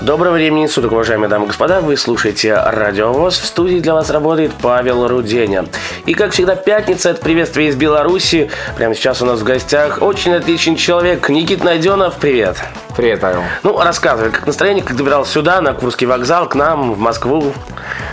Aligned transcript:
Доброго 0.00 0.32
времени 0.32 0.66
суток, 0.66 0.92
уважаемые 0.92 1.28
дамы 1.28 1.44
и 1.44 1.48
господа. 1.48 1.82
Вы 1.82 1.94
слушаете 1.98 2.54
Радио 2.54 3.12
ВОЗ. 3.12 3.38
В 3.38 3.44
студии 3.44 3.80
для 3.80 3.92
вас 3.92 4.08
работает 4.08 4.50
Павел 4.62 5.06
Руденя. 5.06 5.66
И, 6.06 6.14
как 6.14 6.32
всегда, 6.32 6.56
пятница– 6.56 7.10
это 7.10 7.20
приветствие 7.20 7.68
из 7.68 7.76
Беларуси. 7.76 8.50
Прямо 8.78 8.94
сейчас 8.94 9.20
у 9.20 9.26
нас 9.26 9.40
в 9.40 9.44
гостях 9.44 10.00
очень 10.00 10.32
отличный 10.32 10.76
человек 10.76 11.28
Никит 11.28 11.62
Найденов. 11.62 12.14
Привет. 12.14 12.56
Привет, 12.96 13.20
Павел. 13.20 13.42
Ну, 13.62 13.78
рассказывай, 13.78 14.30
как 14.30 14.46
настроение, 14.46 14.82
как 14.82 14.96
добирался 14.96 15.32
сюда, 15.32 15.60
на 15.60 15.74
Курский 15.74 16.06
вокзал, 16.06 16.48
к 16.48 16.54
нам, 16.54 16.94
в 16.94 16.98
Москву? 16.98 17.52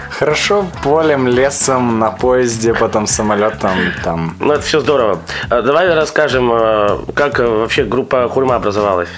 Хорошо, 0.10 0.66
полем, 0.84 1.28
лесом, 1.28 2.00
на 2.00 2.12
поезде, 2.12 2.74
потом 2.74 3.08
самолетом, 3.08 3.72
там. 4.04 4.36
Ну, 4.42 4.54
это 4.54 4.64
все 4.64 4.82
здорово. 4.82 5.22
А, 5.50 5.62
Давай 5.62 5.94
расскажем, 5.94 6.52
э, 6.52 6.98
как 7.14 7.40
э, 7.40 7.48
вообще 7.48 7.84
группа 7.84 8.28
Хурма 8.28 8.56
образовалась. 8.56 9.10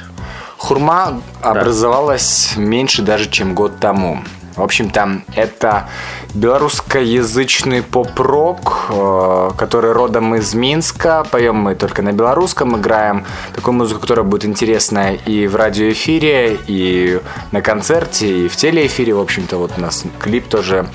Хурма 0.59 1.21
образовалась 1.41 2.53
меньше 2.57 3.01
даже, 3.01 3.29
чем 3.29 3.55
год 3.55 3.79
тому. 3.79 4.19
В 4.57 4.61
общем-то, 4.61 5.21
это 5.35 5.87
белорусскоязычный 6.33 7.81
поп-рок, 7.81 8.87
э, 8.89 9.51
который 9.57 9.93
родом 9.93 10.35
из 10.35 10.53
Минска. 10.53 11.25
Поем 11.31 11.55
мы 11.55 11.75
только 11.75 12.01
на 12.01 12.11
белорусском, 12.11 12.77
играем 12.77 13.25
такую 13.55 13.75
музыку, 13.75 14.01
которая 14.01 14.25
будет 14.25 14.43
интересна 14.43 15.13
и 15.13 15.47
в 15.47 15.55
радиоэфире, 15.55 16.59
и 16.67 17.21
на 17.53 17.61
концерте, 17.61 18.45
и 18.45 18.47
в 18.49 18.57
телеэфире. 18.57 19.13
В 19.13 19.21
общем-то, 19.21 19.57
вот 19.57 19.71
у 19.77 19.81
нас 19.81 20.03
клип 20.19 20.49
тоже 20.49 20.87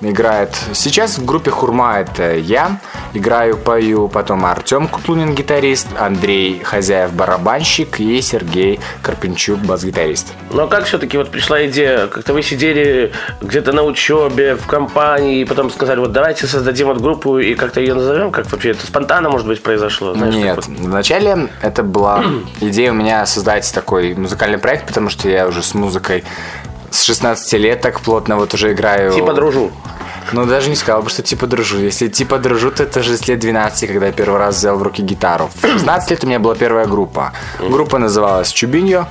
играет. 0.00 0.56
Сейчас 0.74 1.18
в 1.18 1.24
группе 1.24 1.50
Хурма 1.50 2.00
это 2.00 2.34
я 2.36 2.80
играю, 3.14 3.56
пою, 3.56 4.08
потом 4.08 4.44
Артем 4.44 4.88
Кутлунин 4.88 5.34
гитарист, 5.34 5.88
Андрей 5.98 6.60
Хозяев 6.62 7.12
барабанщик 7.12 8.00
и 8.00 8.20
Сергей 8.20 8.80
Карпинчук 9.02 9.58
бас-гитарист. 9.60 10.32
Но 10.52 10.66
как 10.68 10.84
все-таки 10.84 11.16
вот 11.16 11.30
пришла 11.30 11.66
идея, 11.66 12.06
как-то 12.06 12.32
вы 12.32 12.42
сидели 12.42 13.12
где-то 13.40 13.72
на 13.72 13.82
учебе, 13.82 14.56
в 14.56 14.66
компании, 14.66 15.40
и 15.40 15.44
потом 15.44 15.70
сказали, 15.70 15.98
вот 16.00 16.12
давайте 16.12 16.46
создадим 16.46 16.88
вот 16.88 17.00
группу 17.00 17.38
и 17.38 17.54
как-то 17.54 17.80
ее 17.80 17.94
назовем, 17.94 18.30
как 18.30 18.50
вообще 18.50 18.70
это 18.70 18.86
спонтанно, 18.86 19.30
может 19.30 19.46
быть, 19.46 19.62
произошло? 19.62 20.14
Знаешь, 20.14 20.34
Нет, 20.34 20.56
вот? 20.56 20.66
вначале 20.66 21.48
это 21.62 21.82
была 21.82 22.24
идея 22.60 22.92
у 22.92 22.94
меня 22.94 23.26
создать 23.26 23.70
такой 23.74 24.14
музыкальный 24.14 24.58
проект, 24.58 24.86
потому 24.86 25.10
что 25.10 25.28
я 25.28 25.46
уже 25.46 25.62
с 25.62 25.74
музыкой 25.74 26.24
с 26.90 27.02
16 27.04 27.52
лет 27.54 27.80
так 27.80 28.00
плотно 28.00 28.36
вот 28.36 28.54
уже 28.54 28.72
играю. 28.72 29.12
Типа 29.12 29.32
дружу. 29.32 29.70
Ну, 30.32 30.44
даже 30.44 30.68
не 30.68 30.76
сказал 30.76 31.02
бы, 31.02 31.10
что 31.10 31.22
типа 31.22 31.46
дружу. 31.46 31.78
Если 31.78 32.08
типа 32.08 32.38
дружу, 32.38 32.70
то 32.70 32.82
это 32.82 33.02
же 33.02 33.16
с 33.16 33.26
лет 33.28 33.38
12, 33.38 33.88
когда 33.88 34.06
я 34.06 34.12
первый 34.12 34.38
раз 34.38 34.56
взял 34.56 34.76
в 34.76 34.82
руки 34.82 35.02
гитару. 35.02 35.50
В 35.54 35.66
16 35.66 36.10
лет 36.10 36.24
у 36.24 36.26
меня 36.26 36.38
была 36.38 36.54
первая 36.54 36.86
группа. 36.86 37.32
Группа 37.58 37.98
называлась 37.98 38.52
Чубиньо. 38.52 39.06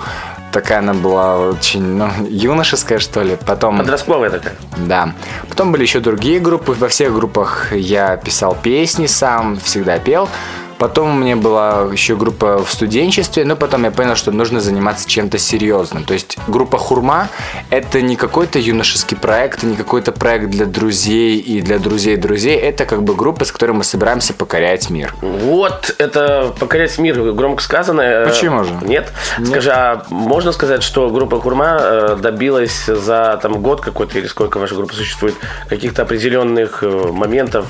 Такая 0.52 0.80
она 0.80 0.94
была 0.94 1.38
очень, 1.40 1.84
ну, 1.84 2.10
юношеская, 2.30 3.00
что 3.00 3.22
ли. 3.22 3.38
Потом... 3.46 3.80
Подростковая 3.80 4.30
такая. 4.30 4.56
Да. 4.78 5.14
Потом 5.50 5.72
были 5.72 5.84
еще 5.84 6.00
другие 6.00 6.40
группы. 6.40 6.74
Во 6.74 6.88
всех 6.88 7.14
группах 7.14 7.74
я 7.74 8.16
писал 8.18 8.56
песни 8.56 9.08
сам, 9.08 9.60
всегда 9.60 10.00
пел. 10.00 10.30
Потом 10.78 11.16
у 11.16 11.20
меня 11.20 11.36
была 11.36 11.88
еще 11.92 12.16
группа 12.16 12.64
в 12.64 12.72
студенчестве, 12.72 13.46
но 13.46 13.56
потом 13.56 13.84
я 13.84 13.92
понял, 13.92 14.16
что 14.16 14.32
нужно 14.32 14.62
заниматься 14.62 15.08
чем-то 15.10 15.38
серьезным. 15.38 16.04
То 16.04 16.14
есть 16.14 16.38
группа 16.48 16.78
Хурма– 16.78 17.30
это 17.70 18.02
не 18.02 18.16
какой-то 18.16 18.60
юношеский 18.60 19.18
проект, 19.18 19.64
не 19.64 19.76
какой-то 19.76 20.12
проект 20.12 20.50
для 20.50 20.66
друзей 20.66 21.38
и 21.38 21.62
для 21.62 21.80
друзей 21.80 22.16
друзей. 22.18 22.58
Это 22.58 22.86
как 22.86 23.04
бы 23.04 23.16
группа, 23.16 23.46
с 23.46 23.52
которой 23.52 23.72
мы 23.72 23.84
собираемся 23.84 24.34
покорять 24.34 24.90
мир. 24.90 25.14
Вот 25.22 25.96
это 25.98 26.54
покорять 26.60 26.98
мир, 27.00 27.20
громко 27.34 27.64
сказано. 27.64 28.02
Э, 28.02 28.28
Почему 28.28 28.64
же? 28.64 28.74
Нет? 28.82 29.12
Скажи, 29.44 29.72
а 29.72 30.06
можно 30.10 30.52
сказать, 30.52 30.84
что 30.84 31.10
группа 31.10 31.40
Хурма 31.42 31.78
э, 31.80 32.18
добилась 32.20 32.86
за 32.86 33.40
там 33.42 33.62
год 33.62 33.82
какой-то 33.82 34.20
или 34.20 34.28
сколько 34.28 34.60
ваша 34.60 34.76
группа 34.76 34.94
существует 34.94 35.36
каких-то 35.70 36.04
определенных 36.04 36.84
э, 36.84 36.88
моментов? 37.12 37.66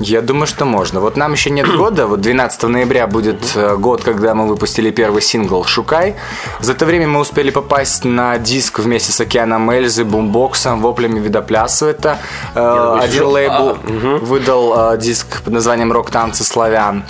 Я 0.00 0.22
думаю, 0.22 0.46
что 0.46 0.64
можно. 0.64 1.00
Вот 1.00 1.16
нам 1.16 1.32
еще 1.32 1.50
нет 1.50 1.66
года. 1.76 2.06
Вот 2.06 2.20
12 2.20 2.62
ноября 2.64 3.06
будет 3.06 3.56
э, 3.56 3.76
год, 3.76 4.04
когда 4.04 4.34
мы 4.34 4.46
выпустили 4.46 4.90
первый 4.90 5.22
сингл 5.22 5.64
«Шукай». 5.64 6.14
За 6.60 6.72
это 6.72 6.86
время 6.86 7.08
мы 7.08 7.20
успели 7.20 7.50
попасть 7.50 8.04
на 8.04 8.38
диск 8.38 8.78
вместе 8.78 9.10
с 9.12 9.20
Океаном 9.20 9.68
Эльзы, 9.70 10.04
Бумбоксом, 10.04 10.80
Воплями 10.80 11.18
Видоплясу. 11.18 11.86
Это 11.86 12.18
э, 12.54 12.98
один 13.00 13.26
лейбл 13.26 13.52
А, 13.52 13.78
выдал 14.22 14.92
э, 14.92 14.98
диск 14.98 15.42
под 15.42 15.52
названием 15.52 15.92
«Рок-танцы 15.92 16.44
славян». 16.44 17.04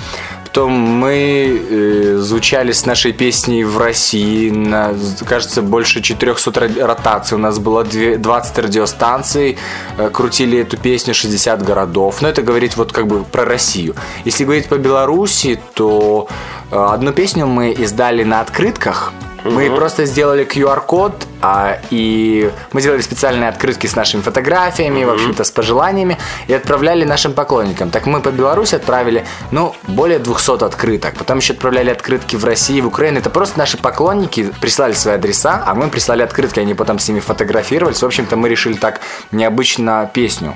Потом 0.49 0.73
мы 0.73 1.61
э, 1.71 2.17
звучали 2.21 2.73
с 2.73 2.87
нашей 2.87 3.13
песней 3.13 3.65
в 3.65 3.77
России 3.79 4.51
на, 4.51 4.95
кажется, 5.29 5.61
больше 5.61 6.01
400 6.01 6.51
ра- 6.51 6.85
ротаций. 6.87 7.37
У 7.37 7.41
нас 7.41 7.59
было 7.59 7.85
две- 7.85 8.17
20 8.17 8.59
радиостанций, 8.59 9.59
э, 9.99 10.09
крутили 10.11 10.59
эту 10.59 10.79
песню 10.79 11.13
60 11.15 11.63
городов. 11.63 12.23
Но 12.23 12.29
это 12.29 12.41
говорить 12.43 12.77
вот 12.79 12.93
как 12.93 13.07
бы 13.07 13.25
про 13.25 13.45
Россию. 13.45 13.95
Если 14.25 14.45
говорить 14.45 14.69
по 14.69 14.79
Беларуси, 14.79 15.61
то 15.75 16.29
э, 16.73 16.77
одну 16.95 17.13
песню 17.13 17.47
мы 17.47 17.73
издали 17.73 18.25
на 18.25 18.41
открытках. 18.41 19.13
Мы 19.45 19.71
просто 19.71 20.05
сделали 20.07 20.45
QR-код, 20.45 21.13
а, 21.41 21.79
и 21.91 22.51
мы 22.73 22.81
сделали 22.81 23.01
специальные 23.01 23.49
открытки 23.49 23.87
с 23.87 23.95
нашими 23.97 24.21
фотографиями, 24.23 25.05
в 25.05 25.11
общем-то, 25.11 25.45
с 25.45 25.51
пожеланиями, 25.51 26.19
и 26.47 26.53
отправляли 26.55 27.05
нашим 27.05 27.33
поклонникам. 27.33 27.91
Так 27.91 28.07
мы 28.07 28.21
по 28.21 28.31
Беларуси 28.31 28.75
отправили, 28.75 29.25
ну, 29.51 29.75
более 29.87 30.19
200 30.19 30.65
открыток. 30.65 31.15
Потом 31.15 31.39
еще 31.39 31.53
отправляли 31.53 31.91
открытки 31.91 32.37
в 32.37 32.45
Россию, 32.45 32.85
в 32.85 32.87
Украину. 32.89 33.19
Это 33.19 33.31
просто 33.31 33.59
наши 33.59 33.77
поклонники 33.77 34.51
прислали 34.61 34.93
свои 34.93 35.15
адреса, 35.15 35.63
а 35.67 35.75
мы 35.75 35.89
прислали 35.89 36.23
открытки, 36.23 36.61
они 36.61 36.75
потом 36.75 36.99
с 36.99 37.09
ними 37.09 37.21
фотографировались. 37.21 38.03
В 38.03 38.07
общем-то, 38.07 38.37
мы 38.37 38.49
решили 38.49 38.75
так 38.75 39.01
необычно 39.33 40.11
песню. 40.13 40.55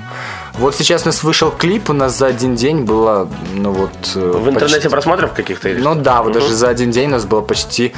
Вот 0.53 0.75
сейчас 0.75 1.03
у 1.03 1.07
нас 1.07 1.23
вышел 1.23 1.49
клип, 1.49 1.89
у 1.89 1.93
нас 1.93 2.15
за 2.17 2.27
один 2.27 2.55
день 2.55 2.81
было, 2.83 3.27
ну 3.53 3.71
вот... 3.71 3.91
э, 4.15 4.19
В 4.19 4.49
интернете 4.49 4.75
почти- 4.75 4.89
просмотров 4.89 5.33
каких-то? 5.33 5.69
или 5.69 5.81
ну 5.81 5.95
да, 5.95 6.21
вот 6.21 6.33
даже 6.33 6.53
за 6.53 6.69
один 6.69 6.91
день 6.91 7.07
у 7.07 7.11
нас 7.13 7.25
было 7.25 7.41
почти 7.41 7.91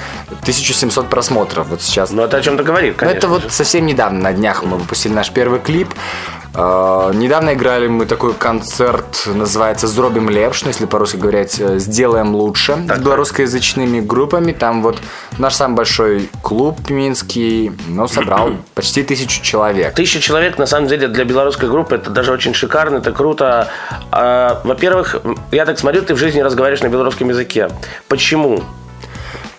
1700 0.43 1.09
просмотров. 1.09 1.67
Вот 1.67 1.81
сейчас. 1.81 2.11
Ну 2.11 2.21
это 2.23 2.37
о 2.37 2.41
чем-то 2.41 2.63
говорит, 2.63 2.74
Ну, 2.81 2.93
конечно. 2.93 3.17
это 3.17 3.27
вот 3.27 3.51
совсем 3.51 3.85
недавно, 3.85 4.19
на 4.19 4.33
днях 4.33 4.63
мы 4.63 4.77
выпустили 4.77 5.13
наш 5.13 5.31
первый 5.31 5.59
клип. 5.59 5.89
Э, 6.57 7.11
недавно 7.13 7.53
играли 7.53 7.87
мы 7.87 8.05
такой 8.05 8.33
концерт, 8.33 9.27
называется 9.27 9.87
«Зробим 9.87 10.29
лепш», 10.29 10.63
ну, 10.63 10.69
если 10.69 10.85
по-русски 10.85 11.17
говорить, 11.17 11.59
э, 11.59 11.79
«Сделаем 11.79 12.33
лучше», 12.33 12.77
с 12.87 12.99
белорусскоязычными 12.99 13.99
группами. 13.99 14.53
Там 14.53 14.81
вот 14.81 14.97
наш 15.37 15.53
самый 15.53 15.75
большой 15.75 16.29
клуб 16.41 16.89
минский, 16.89 17.71
ну, 17.87 18.07
собрал 18.07 18.51
почти 18.73 19.03
тысячу 19.03 19.43
человек. 19.43 19.93
Тысяча 19.95 20.21
человек, 20.21 20.57
на 20.57 20.65
самом 20.65 20.87
деле, 20.87 21.07
для 21.07 21.25
белорусской 21.25 21.69
группы 21.69 21.95
это 21.95 22.09
даже 22.09 22.31
очень 22.31 22.53
шикарно, 22.53 22.97
это 22.97 23.11
круто. 23.11 23.67
А, 24.11 24.61
во-первых, 24.63 25.17
я 25.51 25.65
так 25.65 25.77
смотрю, 25.77 26.03
ты 26.03 26.13
в 26.13 26.17
жизни 26.17 26.39
разговариваешь 26.39 26.83
на 26.83 26.87
белорусском 26.87 27.27
языке. 27.29 27.69
Почему? 28.07 28.63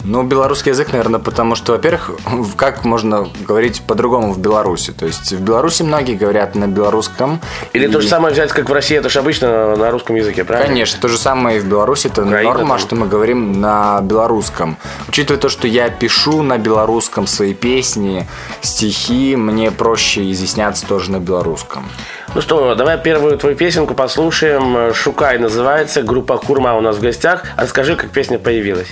Ну, 0.08 0.22
белорусский 0.22 0.70
язык, 0.70 0.92
наверное, 0.92 1.18
потому 1.18 1.56
что, 1.56 1.72
во-первых, 1.72 2.12
как 2.56 2.84
можно 2.84 3.28
говорить 3.46 3.82
по-другому 3.82 4.32
в 4.32 4.38
Беларуси? 4.38 4.92
То 4.92 5.04
есть 5.04 5.32
в 5.32 5.40
Беларуси 5.40 5.82
многие 5.82 6.14
говорят 6.14 6.54
на 6.54 6.68
белорусском. 6.68 7.40
Или 7.72 7.88
и- 7.88 7.90
то 7.90 8.00
же 8.00 8.06
самое 8.06 8.32
взять, 8.32 8.52
как 8.52 8.70
в 8.70 8.72
России, 8.72 8.96
это 8.96 9.08
же 9.08 9.18
обычно 9.18 9.74
на 9.74 9.90
русском 9.90 10.14
языке, 10.14 10.44
правильно? 10.44 10.68
Конечно, 10.68 11.00
то 11.00 11.08
же 11.08 11.18
самое 11.18 11.56
и 11.56 11.60
в 11.60 11.66
Беларуси, 11.66 12.06
это 12.06 12.22
Украина 12.22 12.52
норма, 12.52 12.68
там. 12.70 12.78
что 12.78 12.94
мы 12.94 13.08
говорим 13.08 13.60
на 13.60 14.00
белорусском. 14.00 14.76
Учитывая 15.08 15.40
то, 15.40 15.48
что 15.48 15.66
я 15.66 15.88
пишу 15.90 16.42
на 16.42 16.56
белорусском 16.56 17.26
свои 17.26 17.52
песни, 17.52 18.28
стихи, 18.60 19.34
мне 19.34 19.72
проще 19.72 20.30
изъясняться 20.30 20.86
тоже 20.86 21.10
на 21.10 21.18
белорусском. 21.18 21.84
Ну 22.34 22.40
что, 22.40 22.74
давай 22.74 22.98
первую 23.00 23.38
твою 23.38 23.56
песенку 23.56 23.94
послушаем. 23.94 24.92
«Шукай» 24.94 25.38
называется, 25.38 26.02
группа 26.02 26.36
Хурма 26.36 26.74
у 26.76 26.80
нас 26.80 26.96
в 26.96 27.00
гостях. 27.00 27.44
Расскажи, 27.56 27.96
как 27.96 28.10
песня 28.10 28.38
появилась. 28.38 28.88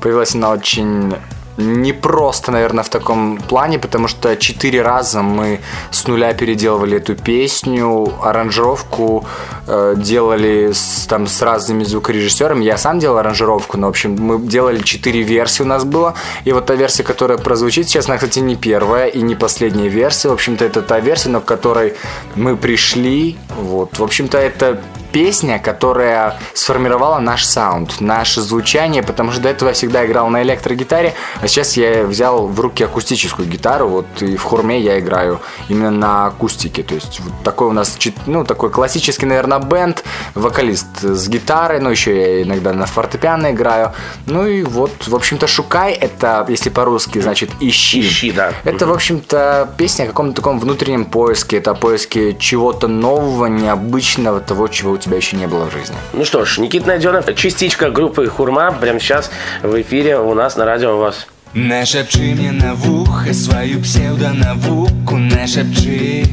Появилась 0.00 0.34
она 0.34 0.50
очень 0.50 1.14
непросто, 1.58 2.52
наверное, 2.52 2.84
в 2.84 2.88
таком 2.88 3.38
плане, 3.38 3.78
потому 3.78 4.08
что 4.08 4.36
четыре 4.36 4.82
раза 4.82 5.22
мы 5.22 5.60
с 5.90 6.06
нуля 6.06 6.32
переделывали 6.32 6.96
эту 6.96 7.16
песню, 7.16 8.12
аранжировку 8.22 9.24
э, 9.66 9.94
делали 9.96 10.70
с, 10.72 11.06
там 11.06 11.26
с 11.26 11.42
разными 11.42 11.84
звукорежиссерами. 11.84 12.64
Я 12.64 12.78
сам 12.78 13.00
делал 13.00 13.18
аранжировку, 13.18 13.76
но, 13.76 13.88
в 13.88 13.90
общем, 13.90 14.16
мы 14.18 14.38
делали 14.38 14.80
четыре 14.80 15.22
версии 15.22 15.62
у 15.62 15.66
нас 15.66 15.84
было. 15.84 16.14
И 16.44 16.52
вот 16.52 16.66
та 16.66 16.74
версия, 16.74 17.02
которая 17.02 17.38
прозвучит 17.38 17.88
сейчас, 17.88 18.08
она, 18.08 18.16
кстати, 18.16 18.38
не 18.38 18.54
первая 18.54 19.08
и 19.08 19.20
не 19.20 19.34
последняя 19.34 19.88
версия. 19.88 20.28
В 20.28 20.32
общем-то, 20.32 20.64
это 20.64 20.80
та 20.82 21.00
версия, 21.00 21.30
на 21.30 21.40
которой 21.40 21.94
мы 22.36 22.56
пришли. 22.56 23.36
Вот. 23.60 23.98
В 23.98 24.04
общем-то, 24.04 24.38
это 24.38 24.80
песня, 25.12 25.58
которая 25.58 26.36
сформировала 26.54 27.18
наш 27.18 27.44
саунд, 27.44 28.00
наше 28.00 28.40
звучание, 28.40 29.02
потому 29.02 29.32
что 29.32 29.40
до 29.40 29.48
этого 29.48 29.68
я 29.68 29.74
всегда 29.74 30.06
играл 30.06 30.28
на 30.28 30.42
электрогитаре, 30.42 31.14
а 31.40 31.48
сейчас 31.48 31.76
я 31.76 32.04
взял 32.04 32.46
в 32.46 32.60
руки 32.60 32.84
акустическую 32.84 33.48
гитару, 33.48 33.88
вот 33.88 34.06
и 34.20 34.36
в 34.36 34.42
хурме 34.42 34.80
я 34.80 34.98
играю 34.98 35.40
именно 35.68 35.90
на 35.90 36.26
акустике, 36.26 36.82
то 36.82 36.94
есть 36.94 37.20
вот 37.20 37.32
такой 37.42 37.68
у 37.68 37.72
нас, 37.72 37.98
ну, 38.26 38.44
такой 38.44 38.70
классический, 38.70 39.26
наверное, 39.26 39.58
бенд, 39.58 40.04
вокалист 40.34 41.00
с 41.00 41.28
гитарой, 41.28 41.80
но 41.80 41.90
еще 41.90 42.16
я 42.16 42.42
иногда 42.42 42.72
на 42.72 42.86
фортепиано 42.86 43.52
играю, 43.52 43.92
ну 44.26 44.46
и 44.46 44.62
вот, 44.62 45.06
в 45.06 45.14
общем-то, 45.14 45.46
«Шукай»— 45.46 45.92
это, 46.00 46.44
если 46.48 46.70
по-русски, 46.70 47.20
значит 47.20 47.50
«ищи». 47.60 48.00
Ищи, 48.00 48.32
да. 48.32 48.52
Это, 48.64 48.86
в 48.86 48.92
общем-то, 48.92 49.74
песня 49.76 50.04
о 50.04 50.06
каком-то 50.08 50.36
таком 50.36 50.58
внутреннем 50.60 51.04
поиске, 51.04 51.58
это 51.58 51.70
о 51.70 51.74
поиске 51.74 52.34
чего-то 52.34 52.88
нового, 52.88 53.46
необычного, 53.46 54.40
того, 54.40 54.68
чего 54.68 54.97
у 54.98 55.00
тебя 55.00 55.16
еще 55.16 55.36
не 55.36 55.46
было 55.46 55.66
в 55.66 55.72
жизни. 55.72 55.96
Ну 56.12 56.24
что 56.24 56.44
ж, 56.44 56.58
Никит 56.58 56.86
Найденов, 56.86 57.32
частичка 57.34 57.90
группы 57.90 58.26
«Хурма» 58.26 58.72
прямо 58.72 58.98
сейчас 58.98 59.30
в 59.62 59.80
эфире 59.80 60.18
у 60.18 60.34
нас 60.34 60.56
на 60.56 60.64
радио 60.64 60.96
у 60.96 60.98
вас. 60.98 61.26
Нашепчи 61.54 62.34
мне 62.34 62.52
на 62.52 62.74
вухо 62.74 63.32
свою 63.32 63.80
псевдонавуку, 63.80 65.16
нашепчи 65.16 66.24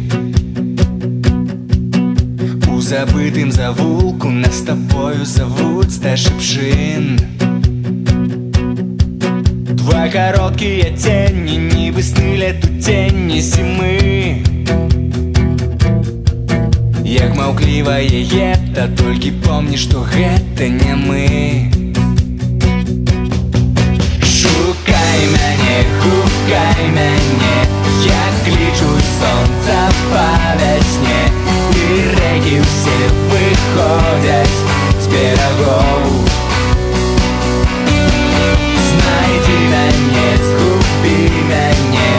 У 2.67 2.81
забытым 2.81 3.51
завулку 3.51 4.29
нас 4.29 4.59
с 4.59 4.63
тобою 4.63 5.23
зовут 5.25 5.91
Сташепшин 5.91 7.19
Два 9.71 10.09
короткие 10.09 10.91
тени, 11.03 11.57
ніби 11.57 12.03
сни 12.03 12.37
лету 12.37 12.67
тені 12.85 13.41
зими 13.41 14.44
Як 17.14 17.34
маўклівае 17.36 18.06
ета, 18.06 18.88
толькі 18.98 19.30
помні, 19.44 19.76
што 19.76 20.02
гэта 20.06 20.68
не 20.68 20.94
мы 20.94 21.70
Шукай 24.22 25.20
мяне, 25.34 25.78
гукай 26.02 26.82
мяне, 26.94 27.56
як 28.06 28.34
клічу 28.44 28.90
сонца 29.18 29.78
па 30.12 30.28
вясне 30.60 31.20
І 31.74 31.86
рэкі 32.14 32.56
ўсе 32.62 32.98
выходзяць 33.32 34.58
з 35.02 35.10
берагоў 35.14 36.04
Знайдзі 38.90 39.56
мяне, 39.74 40.28
згубі 40.46 41.18
мяне 41.50 42.10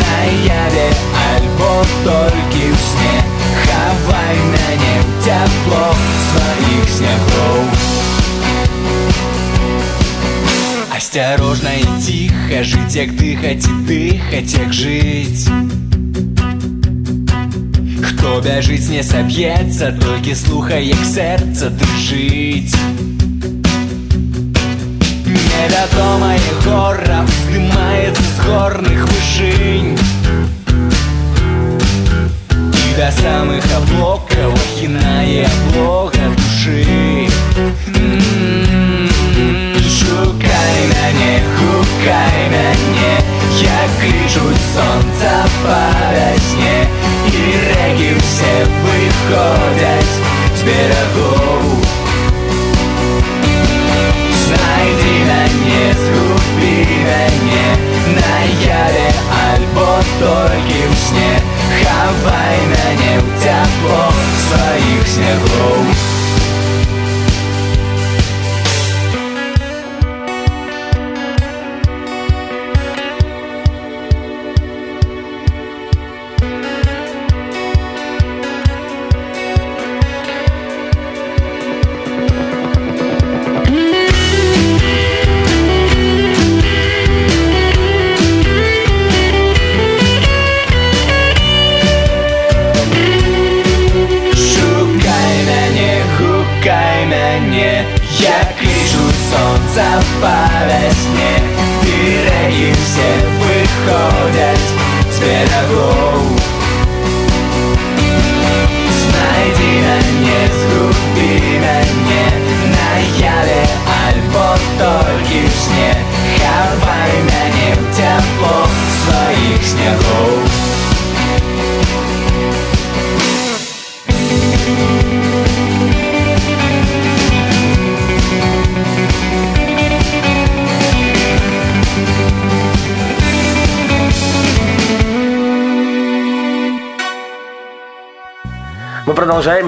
наяве 0.00 0.88
альбо 1.28 1.72
толькі 2.04 2.64
ў 2.72 2.76
сне 2.88 3.16
Хавай 3.92 4.36
мяне 4.52 4.94
ў 5.00 5.06
цяпло 5.24 5.84
сваіх 6.28 6.86
снягоў 6.96 7.60
Осторожно 10.96 11.72
и 11.78 11.86
тихо 12.04 12.64
жить, 12.64 12.94
як 12.94 13.16
дыхать 13.16 13.66
и 13.66 13.74
дыхать, 13.88 14.52
як 14.58 14.72
жить 14.72 15.48
Хто 18.04 18.40
бяжыць 18.44 18.88
не 18.92 19.02
саб'ецца, 19.02 19.92
толькі 20.02 20.34
слухай, 20.34 20.88
як 20.92 21.04
сэрца 21.08 21.70
дрыжыць 21.70 22.76
Невядомае 25.28 26.40
гора 26.64 27.22
уздымаецца 27.24 28.21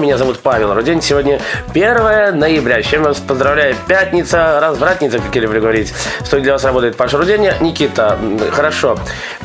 Меня 0.06 0.18
зовут 0.18 0.38
Павел 0.38 0.72
Рудень. 0.72 1.02
Сегодня 1.02 1.40
1 1.74 2.38
ноября. 2.38 2.80
Чем 2.80 3.02
вас 3.02 3.18
поздравляю. 3.18 3.74
Пятница, 3.88 4.60
развратница, 4.60 5.18
как 5.18 5.34
я 5.34 5.40
люблю 5.40 5.60
говорить. 5.60 5.92
Студии 6.24 6.44
для 6.44 6.52
вас 6.52 6.62
работает 6.62 6.96
Паша 6.96 7.18
Руденя. 7.18 7.56
Никита, 7.60 8.16
хорошо. 8.52 8.96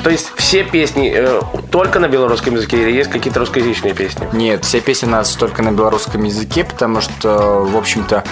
То 0.03 0.11
есть 0.11 0.31
все 0.35 0.63
песни 0.63 1.11
э, 1.15 1.41
только 1.71 1.97
на 1.97 2.07
белорусском 2.07 2.53
языке 2.53 2.79
или 2.79 2.91
есть 2.91 3.09
какие-то 3.09 3.39
русскоязычные 3.39 3.95
песни? 3.95 4.27
Нет, 4.33 4.63
все 4.63 4.81
песни 4.81 5.07
у 5.07 5.09
нас 5.09 5.33
только 5.33 5.63
на 5.63 5.71
белорусском 5.71 6.21
языке, 6.21 6.63
потому 6.63 7.01
что, 7.01 7.63
в 7.63 7.75
общем-то, 7.75 8.23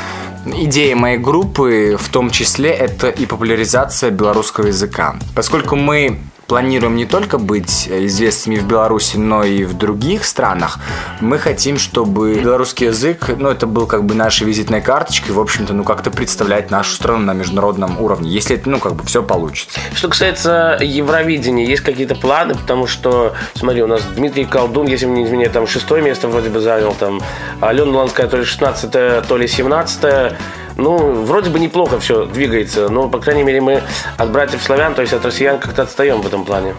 идея 0.45 0.95
моей 0.95 1.17
группы 1.17 1.97
в 1.99 2.09
том 2.09 2.29
числе 2.29 2.69
это 2.69 3.09
и 3.09 3.25
популяризация 3.25 4.11
белорусского 4.11 4.67
языка. 4.67 5.15
Поскольку 5.33 5.75
мы 5.75 6.19
планируем 6.49 6.95
не 6.95 7.05
только 7.05 7.37
быть 7.37 7.87
известными 7.87 8.57
в 8.57 8.65
Беларуси, 8.65 9.17
но 9.17 9.43
и 9.43 9.63
в 9.63 9.77
других 9.77 10.25
странах, 10.25 10.79
мы 11.21 11.37
хотим, 11.37 11.77
чтобы 11.77 12.33
белорусский 12.33 12.87
язык, 12.87 13.29
ну, 13.37 13.49
это 13.49 13.67
был 13.67 13.85
как 13.85 14.03
бы 14.03 14.15
нашей 14.15 14.47
визитной 14.47 14.81
карточкой, 14.81 15.35
в 15.35 15.39
общем-то, 15.39 15.73
ну, 15.73 15.83
как-то 15.83 16.09
представлять 16.09 16.71
нашу 16.71 16.95
страну 16.95 17.19
на 17.19 17.33
международном 17.33 18.01
уровне, 18.01 18.31
если 18.31 18.55
это, 18.55 18.67
ну, 18.67 18.79
как 18.79 18.95
бы 18.95 19.05
все 19.05 19.21
получится. 19.21 19.79
Что 19.93 20.09
касается 20.09 20.79
Евровидения, 20.81 21.65
есть 21.65 21.83
какие-то 21.83 22.15
планы, 22.15 22.55
потому 22.55 22.87
что, 22.87 23.33
смотри, 23.53 23.83
у 23.83 23.87
нас 23.87 24.01
Дмитрий 24.15 24.45
Колдун, 24.45 24.87
если 24.87 25.05
мне 25.05 25.21
не 25.21 25.27
изменяет, 25.27 25.53
там 25.53 25.67
шестое 25.67 26.01
место 26.01 26.27
вроде 26.27 26.49
бы 26.49 26.59
занял, 26.59 26.93
там 26.93 27.21
Алена 27.61 27.91
Ланская 27.91 28.27
то 28.27 28.37
ли 28.37 28.43
16 28.43 28.91
то 29.27 29.37
ли 29.37 29.47
17 29.47 30.33
ну, 30.79 31.23
вроде 31.23 31.49
бы 31.49 31.59
неплохо 31.59 31.99
все 31.99 32.25
двигается, 32.25 32.89
но, 32.89 33.09
по 33.09 33.19
крайней 33.19 33.43
мере, 33.43 33.61
мы 33.61 33.81
от 34.17 34.31
братьев 34.31 34.63
славян, 34.63 34.95
то 34.95 35.01
есть 35.01 35.13
от 35.13 35.25
россиян 35.25 35.59
как-то 35.59 35.83
отстаем 35.83 36.21
в 36.21 36.27
этом 36.27 36.45
плане. 36.45 36.73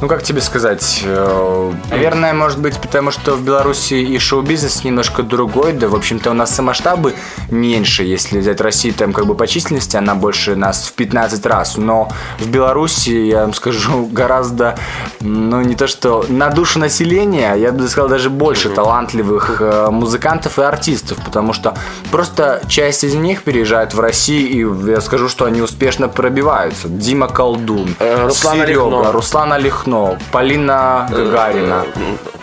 Ну, 0.00 0.08
как 0.08 0.22
тебе 0.22 0.40
сказать? 0.40 1.02
э, 1.04 1.72
Наверное, 1.90 2.32
может 2.32 2.58
быть, 2.58 2.78
потому 2.80 3.10
что 3.10 3.34
в 3.34 3.42
Беларуси 3.42 3.94
и 3.94 4.18
шоу-бизнес 4.18 4.82
немножко 4.82 5.22
другой, 5.22 5.72
да, 5.74 5.88
в 5.88 5.94
общем-то, 5.94 6.30
у 6.30 6.32
нас 6.32 6.58
и 6.58 6.62
масштабы 6.62 7.14
меньше, 7.50 8.04
если 8.04 8.38
взять 8.40 8.62
Россию, 8.62 8.94
там, 8.94 9.12
как 9.12 9.26
бы 9.26 9.34
по 9.34 9.46
численности, 9.46 9.96
она 9.98 10.14
больше 10.14 10.56
нас 10.56 10.86
в 10.86 10.92
15 10.94 11.44
раз, 11.44 11.76
но 11.76 12.08
в 12.38 12.48
Беларуси, 12.48 13.10
я 13.10 13.42
вам 13.42 13.52
скажу, 13.52 14.06
гораздо, 14.12 14.78
ну, 15.20 15.60
не 15.60 15.74
то 15.74 15.86
что 15.86 16.24
на 16.28 16.48
душу 16.48 16.78
населения, 16.78 17.54
я 17.56 17.70
бы 17.70 17.86
сказал, 17.86 18.08
даже 18.08 18.30
больше 18.30 18.70
талантливых 18.70 19.60
э, 19.60 19.88
музыкантов 19.90 20.58
и 20.58 20.62
артистов, 20.62 21.18
потому 21.22 21.52
что 21.52 21.74
просто 22.10 22.62
часть 22.68 23.04
из 23.04 23.14
них 23.14 23.42
переезжает 23.42 23.92
в 23.92 24.00
Россию, 24.00 24.80
и 24.86 24.90
я 24.92 25.02
скажу, 25.02 25.28
что 25.28 25.44
они 25.44 25.60
успешно 25.60 26.08
пробиваются. 26.08 26.88
Дима 26.88 27.28
Колдун, 27.28 27.94
Э, 27.98 28.24
Руслан 28.26 28.56
Серега, 28.56 28.80
Олехно. 28.86 29.12
Руслан 29.12 29.52
Олехно, 29.90 30.18
Полина 30.32 31.08
Гагарина. 31.10 31.84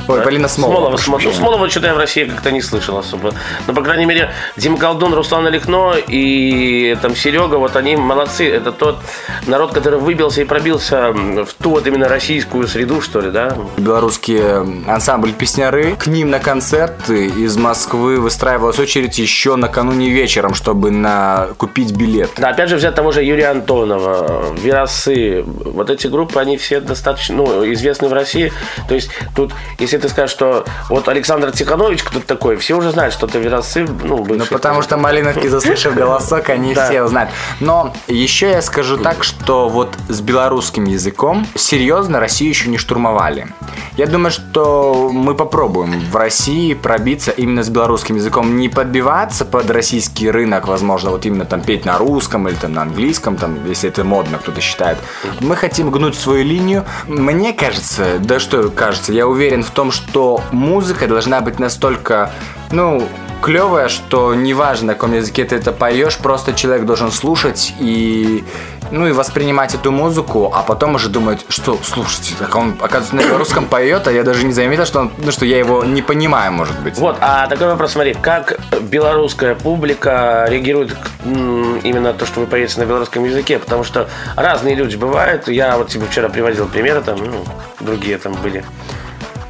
Ой, 0.07 0.21
Полина 0.21 0.47
Смолова. 0.47 0.95
Смолова, 0.95 1.17
прощения. 1.17 1.35
Смолова 1.35 1.69
что-то 1.69 1.87
я 1.87 1.93
в 1.93 1.97
России 1.97 2.23
как-то 2.23 2.51
не 2.51 2.61
слышал 2.61 2.97
особо. 2.97 3.33
Но, 3.67 3.73
по 3.73 3.81
крайней 3.81 4.05
мере, 4.05 4.31
Дима 4.55 4.77
Колдун, 4.77 5.13
Руслан 5.13 5.47
Олехно 5.47 5.95
и 5.95 6.97
там 7.01 7.15
Серега, 7.15 7.55
вот 7.55 7.75
они 7.75 7.97
молодцы. 7.97 8.49
Это 8.49 8.71
тот 8.71 8.99
народ, 9.47 9.73
который 9.73 9.99
выбился 9.99 10.41
и 10.41 10.45
пробился 10.45 11.11
в 11.11 11.53
ту 11.61 11.71
вот 11.71 11.87
именно 11.87 12.07
российскую 12.07 12.67
среду, 12.67 13.01
что 13.01 13.19
ли, 13.19 13.31
да? 13.31 13.55
Белорусские 13.77 14.65
ансамбль 14.87 15.33
песняры. 15.33 15.95
К 15.97 16.07
ним 16.07 16.29
на 16.29 16.39
концерты 16.39 17.25
из 17.27 17.57
Москвы 17.57 18.21
выстраивалась 18.21 18.79
очередь 18.79 19.17
еще 19.19 19.57
накануне 19.57 20.09
вечером, 20.09 20.53
чтобы 20.53 20.89
на... 20.89 21.47
купить 21.57 21.91
билет. 21.91 22.31
Да, 22.37 22.49
опять 22.49 22.69
же 22.69 22.77
взять 22.77 22.95
того 22.95 23.11
же 23.11 23.23
Юрия 23.23 23.47
Антонова, 23.47 24.53
Веросы. 24.55 25.43
Вот 25.45 25.89
эти 25.89 26.07
группы, 26.07 26.39
они 26.39 26.55
все 26.57 26.79
достаточно 26.79 27.35
ну, 27.37 27.73
известны 27.73 28.07
в 28.07 28.13
России. 28.13 28.51
То 28.87 28.95
есть 28.95 29.09
тут, 29.35 29.53
если 29.79 29.97
ты 29.97 30.09
скажешь, 30.09 30.31
что 30.31 30.65
вот 30.89 31.07
Александр 31.07 31.51
Тиханович 31.51 32.03
кто-то 32.03 32.25
такой, 32.25 32.57
все 32.57 32.75
уже 32.77 32.91
знают, 32.91 33.13
что 33.13 33.27
это 33.27 33.39
Веросы, 33.39 33.85
ну, 34.03 34.17
Ну, 34.17 34.23
бывшие. 34.23 34.47
потому 34.47 34.81
что 34.81 34.97
малиновки, 34.97 35.47
заслышав 35.47 35.93
голосок, 36.03 36.49
они 36.49 36.73
все 36.73 37.03
узнают. 37.03 37.29
Но 37.59 37.93
еще 38.07 38.49
я 38.49 38.61
скажу 38.61 38.97
так, 38.97 39.23
что 39.23 39.69
вот 39.69 39.95
с 40.09 40.21
белорусским 40.21 40.85
языком 40.85 41.47
серьезно 41.55 42.19
Россию 42.19 42.49
еще 42.49 42.69
не 42.69 42.77
штурмовали. 42.77 43.47
Я 43.95 44.07
думаю, 44.07 44.31
что 44.31 45.09
мы 45.11 45.35
попробуем 45.35 45.99
в 46.11 46.15
России 46.15 46.73
пробиться 46.73 47.31
именно 47.31 47.63
с 47.63 47.69
белорусским 47.69 48.15
языком, 48.15 48.57
не 48.57 48.69
подбиваться 48.69 49.45
под 49.45 49.69
российский 49.71 50.29
рынок, 50.31 50.67
возможно, 50.67 51.11
вот 51.11 51.25
именно 51.25 51.45
там 51.45 51.61
петь 51.61 51.85
на 51.85 51.97
русском 51.97 52.47
или 52.47 52.55
там 52.55 52.73
на 52.73 52.81
английском, 52.83 53.35
там, 53.37 53.57
если 53.67 53.89
это 53.89 54.03
модно, 54.03 54.37
кто-то 54.37 54.61
считает. 54.61 54.97
Мы 55.39 55.55
хотим 55.55 55.91
гнуть 55.91 56.15
свою 56.15 56.43
линию. 56.43 56.85
Мне 57.27 57.51
кажется, 57.51 58.19
да 58.19 58.39
что 58.39 58.69
кажется, 58.69 59.11
я 59.11 59.27
уверен 59.27 59.61
в 59.61 59.69
том, 59.71 59.91
что 59.91 60.41
музыка 60.53 61.07
должна 61.07 61.41
быть 61.41 61.59
настолько, 61.59 62.31
ну, 62.71 63.05
клевая, 63.41 63.89
что 63.89 64.33
неважно, 64.33 64.87
на 64.87 64.93
каком 64.93 65.13
языке 65.13 65.43
ты 65.43 65.57
это 65.57 65.73
поешь, 65.73 66.17
просто 66.17 66.53
человек 66.53 66.85
должен 66.85 67.11
слушать 67.11 67.73
и 67.81 68.45
ну 68.91 69.07
и 69.07 69.11
воспринимать 69.11 69.73
эту 69.73 69.91
музыку, 69.91 70.51
а 70.53 70.63
потом 70.63 70.95
уже 70.95 71.09
думать, 71.09 71.45
что, 71.49 71.79
слушайте, 71.83 72.33
так 72.37 72.55
он, 72.55 72.75
оказывается, 72.79 73.15
на 73.15 73.21
белорусском 73.21 73.65
поет, 73.65 74.07
а 74.07 74.11
я 74.11 74.23
даже 74.23 74.45
не 74.45 74.53
заметил, 74.53 74.85
что, 74.85 75.01
он, 75.01 75.11
ну, 75.17 75.31
что 75.31 75.45
я 75.45 75.57
его 75.57 75.83
не 75.83 76.01
понимаю, 76.01 76.51
может 76.51 76.79
быть. 76.79 76.97
Вот, 76.97 77.17
а 77.21 77.47
такой 77.47 77.67
вопрос, 77.67 77.93
смотри, 77.93 78.13
как 78.13 78.59
белорусская 78.81 79.55
публика 79.55 80.45
реагирует 80.49 80.95
именно 81.25 82.13
то, 82.13 82.25
что 82.25 82.41
вы 82.41 82.47
поете 82.47 82.79
на 82.79 82.85
белорусском 82.85 83.23
языке? 83.23 83.59
Потому 83.59 83.83
что 83.83 84.07
разные 84.35 84.75
люди 84.75 84.95
бывают. 84.95 85.47
Я 85.47 85.77
вот 85.77 85.89
тебе 85.89 86.05
вчера 86.05 86.29
приводил 86.29 86.67
примеры, 86.67 87.01
там, 87.01 87.17
ну, 87.17 87.43
другие 87.79 88.17
там 88.17 88.33
были. 88.33 88.63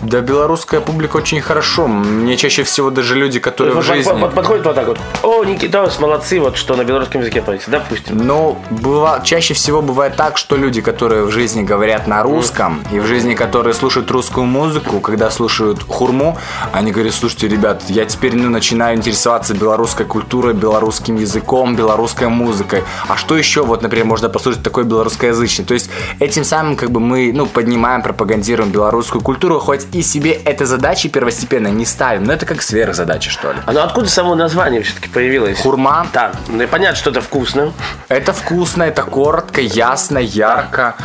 Да, 0.01 0.21
белорусская 0.21 0.79
публика 0.79 1.17
очень 1.17 1.41
хорошо. 1.41 1.87
Мне 1.87 2.37
чаще 2.37 2.63
всего 2.63 2.91
даже 2.91 3.15
люди, 3.15 3.39
которые 3.39 3.73
Вот 3.75 3.83
в 3.83 3.87
под- 3.87 3.95
жизни... 3.97 4.11
под- 4.11 4.33
подходит 4.33 4.65
вот 4.65 4.75
так 4.75 4.87
вот. 4.87 4.99
О, 5.23 5.43
Никитос, 5.43 5.99
молодцы, 5.99 6.39
вот 6.39 6.55
что 6.55 6.75
на 6.75 6.83
белорусском 6.83 7.21
языке 7.21 7.41
поете, 7.41 7.65
допустим. 7.67 8.17
Ну, 8.17 8.57
быва... 8.69 9.21
чаще 9.23 9.53
всего 9.55 9.81
бывает 9.81 10.15
так, 10.15 10.37
что 10.37 10.55
люди, 10.55 10.81
которые 10.81 11.23
в 11.23 11.31
жизни 11.31 11.63
говорят 11.63 12.05
на 12.07 12.21
русском, 12.21 12.83
и 12.91 12.99
в 12.99 13.05
жизни, 13.07 13.33
которые 13.33 13.73
слушают 13.73 14.11
русскую 14.11 14.45
музыку, 14.45 14.99
когда 14.99 15.31
слушают 15.31 15.81
хурму, 15.87 16.37
они 16.73 16.91
говорят, 16.91 17.13
слушайте, 17.13 17.47
ребят, 17.47 17.83
я 17.87 18.05
теперь 18.05 18.35
ну, 18.35 18.49
начинаю 18.49 18.97
интересоваться 18.97 19.55
белорусской 19.55 20.05
культурой, 20.05 20.53
белорусским 20.53 21.15
языком, 21.15 21.75
белорусской 21.75 22.27
музыкой. 22.27 22.83
А 23.07 23.17
что 23.17 23.35
еще, 23.35 23.63
вот, 23.63 23.81
например, 23.81 24.05
можно 24.05 24.29
послушать 24.29 24.61
такой 24.61 24.83
белорусскоязычный? 24.83 25.65
То 25.65 25.73
есть 25.73 25.89
этим 26.19 26.43
самым 26.43 26.75
как 26.75 26.91
бы 26.91 26.99
мы 26.99 27.31
ну, 27.33 27.47
поднимаем, 27.47 28.03
пропагандируем 28.03 28.69
белорусскую 28.71 29.21
культуру, 29.21 29.59
хоть 29.59 29.86
и 29.91 30.01
себе 30.01 30.31
этой 30.31 30.67
задачи 30.67 31.09
первостепенно 31.09 31.67
не 31.67 31.85
ставим, 31.85 32.23
но 32.23 32.33
это 32.33 32.45
как 32.45 32.61
сверхзадача, 32.61 33.29
что 33.29 33.51
ли. 33.53 33.59
А 33.65 33.71
ну 33.71 33.81
откуда 33.81 34.07
само 34.09 34.35
название 34.35 34.81
все-таки 34.83 35.09
появилось? 35.09 35.59
Хурма 35.59 36.07
Да, 36.13 36.31
ну 36.47 36.63
и 36.63 36.67
понятно, 36.67 36.95
что 36.95 37.09
это 37.09 37.21
вкусно. 37.21 37.73
Это 38.07 38.33
вкусно, 38.33 38.83
это 38.83 39.03
коротко, 39.03 39.61
ясно, 39.61 40.17
ярко. 40.17 40.95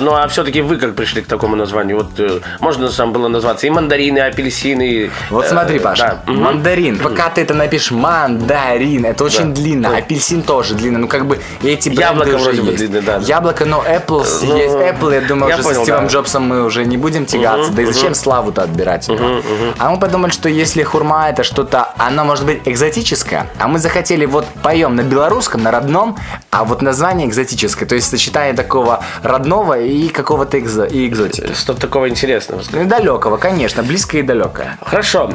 Ну 0.00 0.14
а 0.14 0.26
все-таки 0.28 0.60
вы 0.60 0.76
как 0.76 0.94
пришли 0.94 1.22
к 1.22 1.26
такому 1.26 1.56
названию? 1.56 1.96
Вот 1.98 2.18
э, 2.18 2.40
можно 2.60 2.88
там 2.88 3.12
было 3.12 3.28
назваться 3.28 3.66
и 3.66 3.70
мандарины, 3.70 4.18
и 4.18 4.20
апельсины. 4.20 5.10
Вот 5.30 5.44
э, 5.44 5.48
смотри, 5.48 5.78
Паша, 5.78 6.22
да. 6.26 6.32
Мандарин. 6.32 6.98
Пока 6.98 7.30
ты 7.30 7.40
это 7.42 7.54
напишешь 7.54 7.90
мандарин, 7.90 9.06
это 9.06 9.24
очень 9.24 9.54
длинно. 9.54 9.96
Апельсин 9.96 10.42
тоже 10.42 10.74
длинно. 10.74 10.98
Ну, 10.98 11.08
как 11.08 11.26
бы 11.26 11.38
и 11.62 11.68
эти 11.68 11.88
бренды 11.88 12.02
Яблоко 12.02 12.34
уже 12.36 12.44
вроде 12.44 12.62
есть. 12.62 12.76
длинное, 12.76 13.02
да, 13.02 13.18
да. 13.18 13.24
Яблоко, 13.26 13.64
но 13.64 13.82
Apple 13.82 14.26
Ну, 14.42 14.56
есть. 14.56 14.74
Apple, 14.74 15.14
я 15.14 15.20
думаю, 15.22 15.48
я 15.48 15.54
уже 15.54 15.62
понял, 15.64 15.78
со 15.78 15.82
Стивом 15.82 16.04
да. 16.06 16.12
Джобсом 16.12 16.42
мы 16.44 16.64
уже 16.64 16.84
не 16.84 16.96
будем 16.96 17.26
тягаться. 17.26 17.72
да 17.72 17.82
и 17.82 17.86
зачем 17.86 18.14
славу-то 18.14 18.62
отбирать? 18.62 19.08
у 19.08 19.14
него? 19.14 19.42
А 19.78 19.90
мы 19.90 19.98
подумали, 19.98 20.30
что 20.30 20.48
если 20.48 20.82
хурма 20.82 21.28
это 21.30 21.42
что-то, 21.42 21.92
оно 21.96 22.24
может 22.24 22.44
быть 22.44 22.62
экзотическое, 22.64 23.46
а 23.58 23.68
мы 23.68 23.78
захотели 23.78 24.26
вот 24.26 24.46
поем 24.62 24.96
на 24.96 25.02
белорусском, 25.02 25.62
на 25.62 25.70
родном, 25.70 26.18
а 26.50 26.64
вот 26.64 26.82
название 26.82 27.28
экзотическое. 27.28 27.88
То 27.88 27.94
есть 27.94 28.08
сочетание 28.08 28.54
такого 28.54 29.02
родного 29.22 29.85
и 29.86 30.08
какого-то 30.08 30.58
экзо- 30.58 30.90
и 30.90 31.06
экзотики. 31.06 31.52
Что-то 31.54 31.80
такого 31.80 32.08
интересного. 32.08 32.62
Ну, 32.72 32.82
и 32.82 32.84
далекого, 32.84 33.36
конечно, 33.36 33.82
близкое 33.82 34.18
и 34.18 34.22
далекое. 34.22 34.78
Хорошо. 34.82 35.30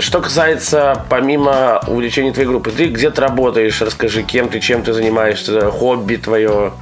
Что 0.00 0.20
касается, 0.20 1.04
помимо 1.08 1.80
увлечения 1.86 2.32
твоей 2.32 2.48
группы, 2.48 2.70
ты 2.70 2.86
где 2.86 3.10
ты 3.10 3.20
работаешь? 3.20 3.80
Расскажи, 3.80 4.22
кем 4.22 4.48
ты, 4.48 4.60
чем 4.60 4.82
ты 4.82 4.92
занимаешься, 4.92 5.70
хобби 5.70 6.16
твое. 6.16 6.72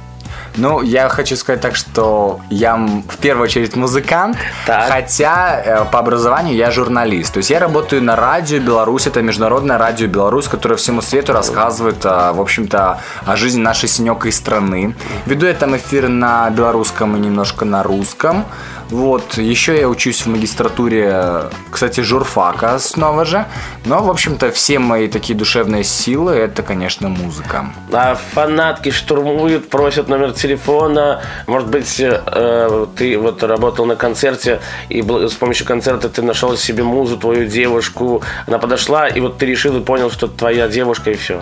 Ну, 0.55 0.81
я 0.81 1.09
хочу 1.09 1.35
сказать 1.35 1.61
так, 1.61 1.75
что 1.75 2.39
я 2.49 2.75
в 2.75 3.17
первую 3.17 3.45
очередь 3.45 3.75
музыкант, 3.75 4.37
Так. 4.65 4.89
хотя 4.91 5.61
э, 5.61 5.85
по 5.91 5.99
образованию 5.99 6.55
я 6.55 6.69
журналист. 6.69 7.33
То 7.33 7.37
есть 7.37 7.49
я 7.49 7.59
работаю 7.59 8.03
на 8.03 8.15
радио 8.15 8.59
Беларусь, 8.59 9.07
это 9.07 9.21
международное 9.21 9.77
радио 9.77 10.07
Беларусь, 10.07 10.47
которое 10.47 10.75
всему 10.75 11.01
свету 11.01 11.33
рассказывает, 11.33 12.05
а, 12.05 12.33
в 12.33 12.41
общем-то, 12.41 12.99
о 13.25 13.35
жизни 13.35 13.61
нашей 13.61 13.89
синекой 13.89 14.31
страны. 14.31 14.95
Веду 15.25 15.47
я 15.47 15.53
там 15.53 15.75
эфир 15.75 16.07
на 16.07 16.49
белорусском 16.51 17.15
и 17.15 17.19
немножко 17.19 17.65
на 17.65 17.81
русском. 17.81 18.45
Вот, 18.93 19.39
еще 19.39 19.75
я 19.75 19.89
учусь 19.89 20.21
в 20.21 20.27
магистратуре, 20.27 21.49
кстати, 21.71 22.01
журфака 22.01 22.77
снова 22.77 23.25
же. 23.25 23.47
Но, 23.85 24.03
в 24.03 24.09
общем-то, 24.09 24.51
все 24.51 24.77
мои 24.77 25.07
такие 25.07 25.33
душевные 25.33 25.83
силы, 25.83 26.33
это, 26.33 26.61
конечно, 26.61 27.09
музыка. 27.09 27.73
А 27.91 28.13
фанатки 28.13 28.91
штурмуют, 28.91 29.67
просят 29.67 30.09
номер 30.09 30.33
телефона. 30.33 31.23
Может 31.47 31.69
быть, 31.69 31.99
э, 31.99 32.85
ты 32.95 33.17
вот 33.17 33.41
работал 33.41 33.87
на 33.87 33.95
концерте, 33.95 34.59
и 34.89 35.01
с 35.01 35.33
помощью 35.33 35.65
концерта 35.65 36.07
ты 36.07 36.21
нашел 36.21 36.55
себе 36.55 36.83
музу, 36.83 37.17
твою 37.17 37.47
девушку. 37.47 38.21
Она 38.45 38.59
подошла, 38.59 39.07
и 39.07 39.19
вот 39.19 39.39
ты 39.39 39.47
решил 39.47 39.75
и 39.75 39.83
понял, 39.83 40.11
что 40.11 40.27
твоя 40.27 40.67
девушка, 40.67 41.09
и 41.09 41.15
все. 41.15 41.41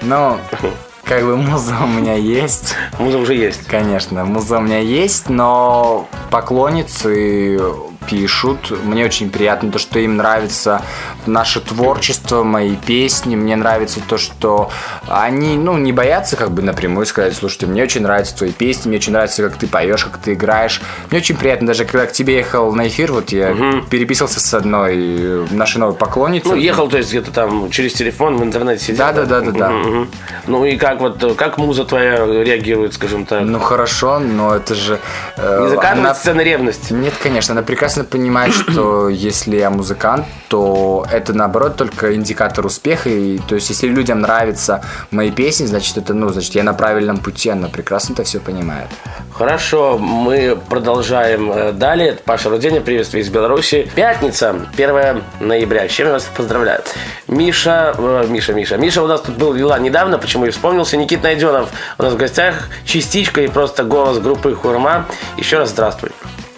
Ну, 0.00 0.38
как 1.04 1.22
бы 1.22 1.36
муза 1.36 1.76
у 1.82 1.86
меня 1.86 2.14
есть. 2.14 2.74
Муза 2.98 3.18
уже 3.18 3.34
есть. 3.34 3.66
Конечно, 3.66 4.24
муза 4.24 4.58
у 4.58 4.60
меня 4.60 4.78
есть, 4.78 5.28
но 5.28 6.08
поклонницы 6.30 7.60
пишут. 8.08 8.70
Мне 8.84 9.04
очень 9.04 9.30
приятно 9.30 9.70
то, 9.72 9.78
что 9.78 9.98
им 9.98 10.16
нравится 10.16 10.82
наше 11.26 11.60
творчество, 11.60 12.42
мои 12.42 12.76
песни. 12.76 13.36
Мне 13.36 13.56
нравится 13.56 14.00
то, 14.06 14.18
что 14.18 14.70
они, 15.08 15.56
ну, 15.56 15.76
не 15.78 15.92
боятся 15.92 16.36
как 16.36 16.50
бы 16.50 16.62
напрямую 16.62 17.06
сказать, 17.06 17.34
слушайте, 17.36 17.66
мне 17.66 17.82
очень 17.82 18.02
нравятся 18.02 18.36
твои 18.36 18.52
песни, 18.52 18.88
мне 18.88 18.98
очень 18.98 19.12
нравится, 19.12 19.42
как 19.48 19.56
ты 19.58 19.66
поешь, 19.66 20.04
как 20.04 20.18
ты 20.18 20.32
играешь. 20.34 20.80
Мне 21.10 21.18
очень 21.20 21.36
приятно, 21.36 21.68
даже 21.68 21.84
когда 21.84 22.06
к 22.06 22.12
тебе 22.12 22.36
ехал 22.36 22.72
на 22.72 22.88
эфир, 22.88 23.12
вот 23.12 23.30
я 23.30 23.54
переписывался 23.90 24.40
с 24.40 24.54
одной 24.54 25.46
нашей 25.50 25.78
новой 25.78 25.94
поклонницей. 25.94 26.50
Ну, 26.50 26.56
ехал, 26.56 26.88
то 26.88 26.98
есть, 26.98 27.10
где-то 27.10 27.30
там 27.30 27.70
через 27.70 27.94
телефон 27.94 28.36
в 28.36 28.42
интернете 28.42 28.82
сидел. 28.84 28.98
Да-да-да-да-да. 29.06 29.70
Мгм, 29.70 29.90
мгм. 29.90 30.08
Ну, 30.46 30.64
и 30.64 30.76
как 30.76 31.00
вот, 31.00 31.34
как 31.36 31.58
муза 31.58 31.84
твоя 31.84 32.24
реагирует, 32.26 32.94
скажем 32.94 33.24
так? 33.26 33.42
Ну 33.42 33.58
хорошо, 33.60 34.18
но 34.18 34.54
это 34.56 34.74
же... 34.74 34.98
э, 35.36 35.60
Не 35.62 35.68
закатывает 35.68 35.98
она- 35.98 36.14
сцены 36.14 36.40
ревности? 36.42 36.92
Нет, 36.92 37.14
конечно, 37.22 37.52
она 37.52 37.62
прекрасно 37.62 37.93
прекрасно 37.94 38.04
понимать, 38.04 38.52
что 38.52 39.08
если 39.10 39.56
я 39.56 39.70
музыкант, 39.70 40.26
то 40.48 41.06
это 41.10 41.32
наоборот 41.32 41.76
только 41.76 42.14
индикатор 42.14 42.66
успеха. 42.66 43.08
И, 43.08 43.38
то 43.38 43.54
есть, 43.54 43.70
если 43.70 43.88
людям 43.88 44.20
нравятся 44.20 44.82
мои 45.10 45.30
песни, 45.30 45.66
значит, 45.66 45.96
это, 45.96 46.14
ну, 46.14 46.28
значит, 46.30 46.54
я 46.54 46.62
на 46.64 46.74
правильном 46.74 47.18
пути, 47.18 47.50
она 47.50 47.68
прекрасно 47.68 48.14
это 48.14 48.24
все 48.24 48.40
понимает. 48.40 48.88
Хорошо, 49.32 49.98
мы 49.98 50.58
продолжаем 50.68 51.52
э, 51.52 51.72
далее. 51.72 52.10
Это 52.10 52.22
Паша 52.24 52.50
Руденя, 52.50 52.80
приветствую 52.80 53.22
из 53.22 53.28
Беларуси. 53.28 53.88
Пятница, 53.94 54.56
1 54.76 55.22
ноября. 55.40 55.88
С 55.88 55.92
чем 55.92 56.06
я 56.08 56.12
вас 56.14 56.28
поздравляю? 56.36 56.82
Миша, 57.28 57.94
э, 57.96 58.26
Миша, 58.28 58.52
Миша. 58.52 58.76
Миша 58.76 59.02
у 59.02 59.06
нас 59.06 59.20
тут 59.20 59.36
был 59.36 59.54
дела 59.54 59.78
недавно, 59.78 60.18
почему 60.18 60.46
и 60.46 60.50
вспомнился. 60.50 60.96
Никит 60.96 61.22
Найденов 61.22 61.70
у 61.98 62.02
нас 62.02 62.12
в 62.12 62.16
гостях. 62.16 62.68
Частичка 62.84 63.40
и 63.40 63.48
просто 63.48 63.84
голос 63.84 64.18
группы 64.18 64.54
Хурма. 64.54 65.06
Еще 65.36 65.58
раз 65.58 65.70
здравствуй. 65.70 66.10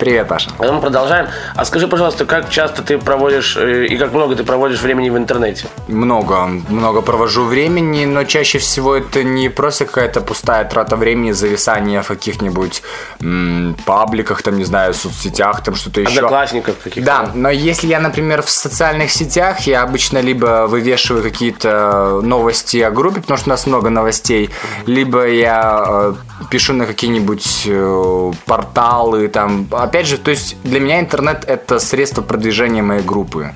Привет, 0.06 0.28
Паша. 0.28 0.50
А 0.60 0.70
Мы 0.70 0.80
продолжаем. 0.80 1.26
А 1.56 1.64
скажи, 1.64 1.88
пожалуйста, 1.88 2.26
как 2.26 2.48
часто 2.48 2.80
ты 2.80 2.96
проводишь 2.96 3.56
э, 3.56 3.86
и 3.86 3.96
как 3.96 4.12
много 4.12 4.36
ты 4.36 4.44
проводишь 4.44 4.80
времени 4.80 5.10
в 5.10 5.16
интернете? 5.16 5.66
Много, 5.88 6.46
много 6.68 7.02
провожу 7.02 7.42
времени, 7.42 8.04
но 8.04 8.22
чаще 8.22 8.58
всего 8.58 8.94
это 8.94 9.24
не 9.24 9.48
просто 9.48 9.84
какая-то 9.84 10.20
пустая 10.20 10.64
трата 10.64 10.94
времени, 10.94 11.32
зависание 11.32 12.02
в 12.02 12.06
каких-нибудь 12.06 12.84
м, 13.20 13.76
пабликах, 13.84 14.42
там, 14.42 14.56
не 14.58 14.64
знаю, 14.64 14.94
соцсетях, 14.94 15.64
там 15.64 15.74
что-то 15.74 16.02
еще. 16.02 16.18
Одноклассников 16.18 16.76
каких-то? 16.84 17.04
Да, 17.04 17.30
но 17.34 17.50
если 17.50 17.88
я, 17.88 17.98
например, 17.98 18.42
в 18.42 18.48
социальных 18.50 19.10
сетях, 19.10 19.62
я 19.62 19.82
обычно 19.82 20.18
либо 20.18 20.68
вывешиваю 20.68 21.24
какие-то 21.24 22.20
новости 22.22 22.76
о 22.76 22.92
группе, 22.92 23.22
потому 23.22 23.38
что 23.38 23.48
у 23.48 23.50
нас 23.50 23.66
много 23.66 23.90
новостей, 23.90 24.50
либо 24.86 25.26
я 25.26 25.84
э, 25.84 26.14
пишу 26.50 26.72
на 26.72 26.86
какие-нибудь 26.86 27.62
э, 27.66 28.32
порталы, 28.46 29.28
там, 29.28 29.66
опять 29.70 30.06
же, 30.06 30.18
то 30.18 30.30
есть 30.30 30.56
для 30.62 30.80
меня 30.80 31.00
интернет 31.00 31.44
это 31.46 31.78
средство 31.78 32.22
продвижения 32.22 32.82
моей 32.82 33.02
группы. 33.02 33.52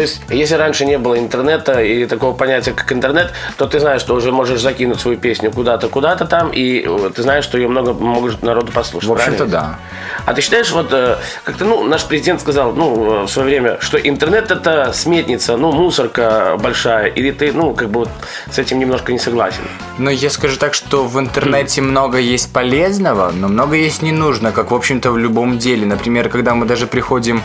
То 0.00 0.04
есть, 0.04 0.22
если 0.30 0.54
раньше 0.54 0.86
не 0.86 0.96
было 0.96 1.18
интернета 1.18 1.82
и 1.82 2.06
такого 2.06 2.34
понятия, 2.34 2.72
как 2.72 2.90
интернет, 2.90 3.34
то 3.58 3.66
ты 3.66 3.80
знаешь, 3.80 4.00
что 4.00 4.14
уже 4.14 4.32
можешь 4.32 4.58
закинуть 4.58 4.98
свою 4.98 5.18
песню 5.18 5.52
куда-то, 5.52 5.88
куда-то 5.88 6.24
там, 6.24 6.48
и 6.54 6.82
э, 6.86 7.10
ты 7.14 7.20
знаешь, 7.20 7.44
что 7.44 7.58
ее 7.58 7.68
много 7.68 7.92
может 7.92 8.42
народу 8.42 8.72
послушать. 8.72 9.10
В 9.10 9.12
общем-то, 9.12 9.44
да. 9.44 9.78
А 10.24 10.32
ты 10.32 10.40
считаешь, 10.40 10.70
вот 10.70 10.90
э, 10.94 11.18
как-то, 11.44 11.66
ну, 11.66 11.84
наш 11.84 12.06
президент 12.06 12.40
сказал, 12.40 12.72
ну, 12.72 13.24
э, 13.24 13.24
в 13.24 13.28
свое 13.28 13.48
время, 13.48 13.76
что 13.80 13.98
интернет 13.98 14.50
это 14.50 14.94
сметница, 14.94 15.58
ну, 15.58 15.70
мусорка 15.70 16.56
большая, 16.58 17.08
или 17.08 17.30
ты, 17.30 17.52
ну, 17.52 17.74
как 17.74 17.90
бы 17.90 18.00
вот 18.00 18.10
с 18.50 18.58
этим 18.58 18.78
немножко 18.78 19.12
не 19.12 19.18
согласен? 19.18 19.64
Но 19.98 20.10
я 20.10 20.30
скажу 20.30 20.56
так, 20.56 20.72
что 20.72 21.04
в 21.04 21.20
интернете 21.20 21.82
много 21.82 22.16
есть 22.16 22.50
полезного, 22.54 23.32
но 23.32 23.48
много 23.48 23.76
есть 23.76 24.00
не 24.00 24.12
нужно, 24.12 24.50
как, 24.50 24.70
в 24.70 24.74
общем-то, 24.74 25.10
в 25.10 25.18
любом 25.18 25.58
деле. 25.58 25.84
Например, 25.84 26.30
когда 26.30 26.54
мы 26.54 26.64
даже 26.64 26.86
приходим 26.86 27.42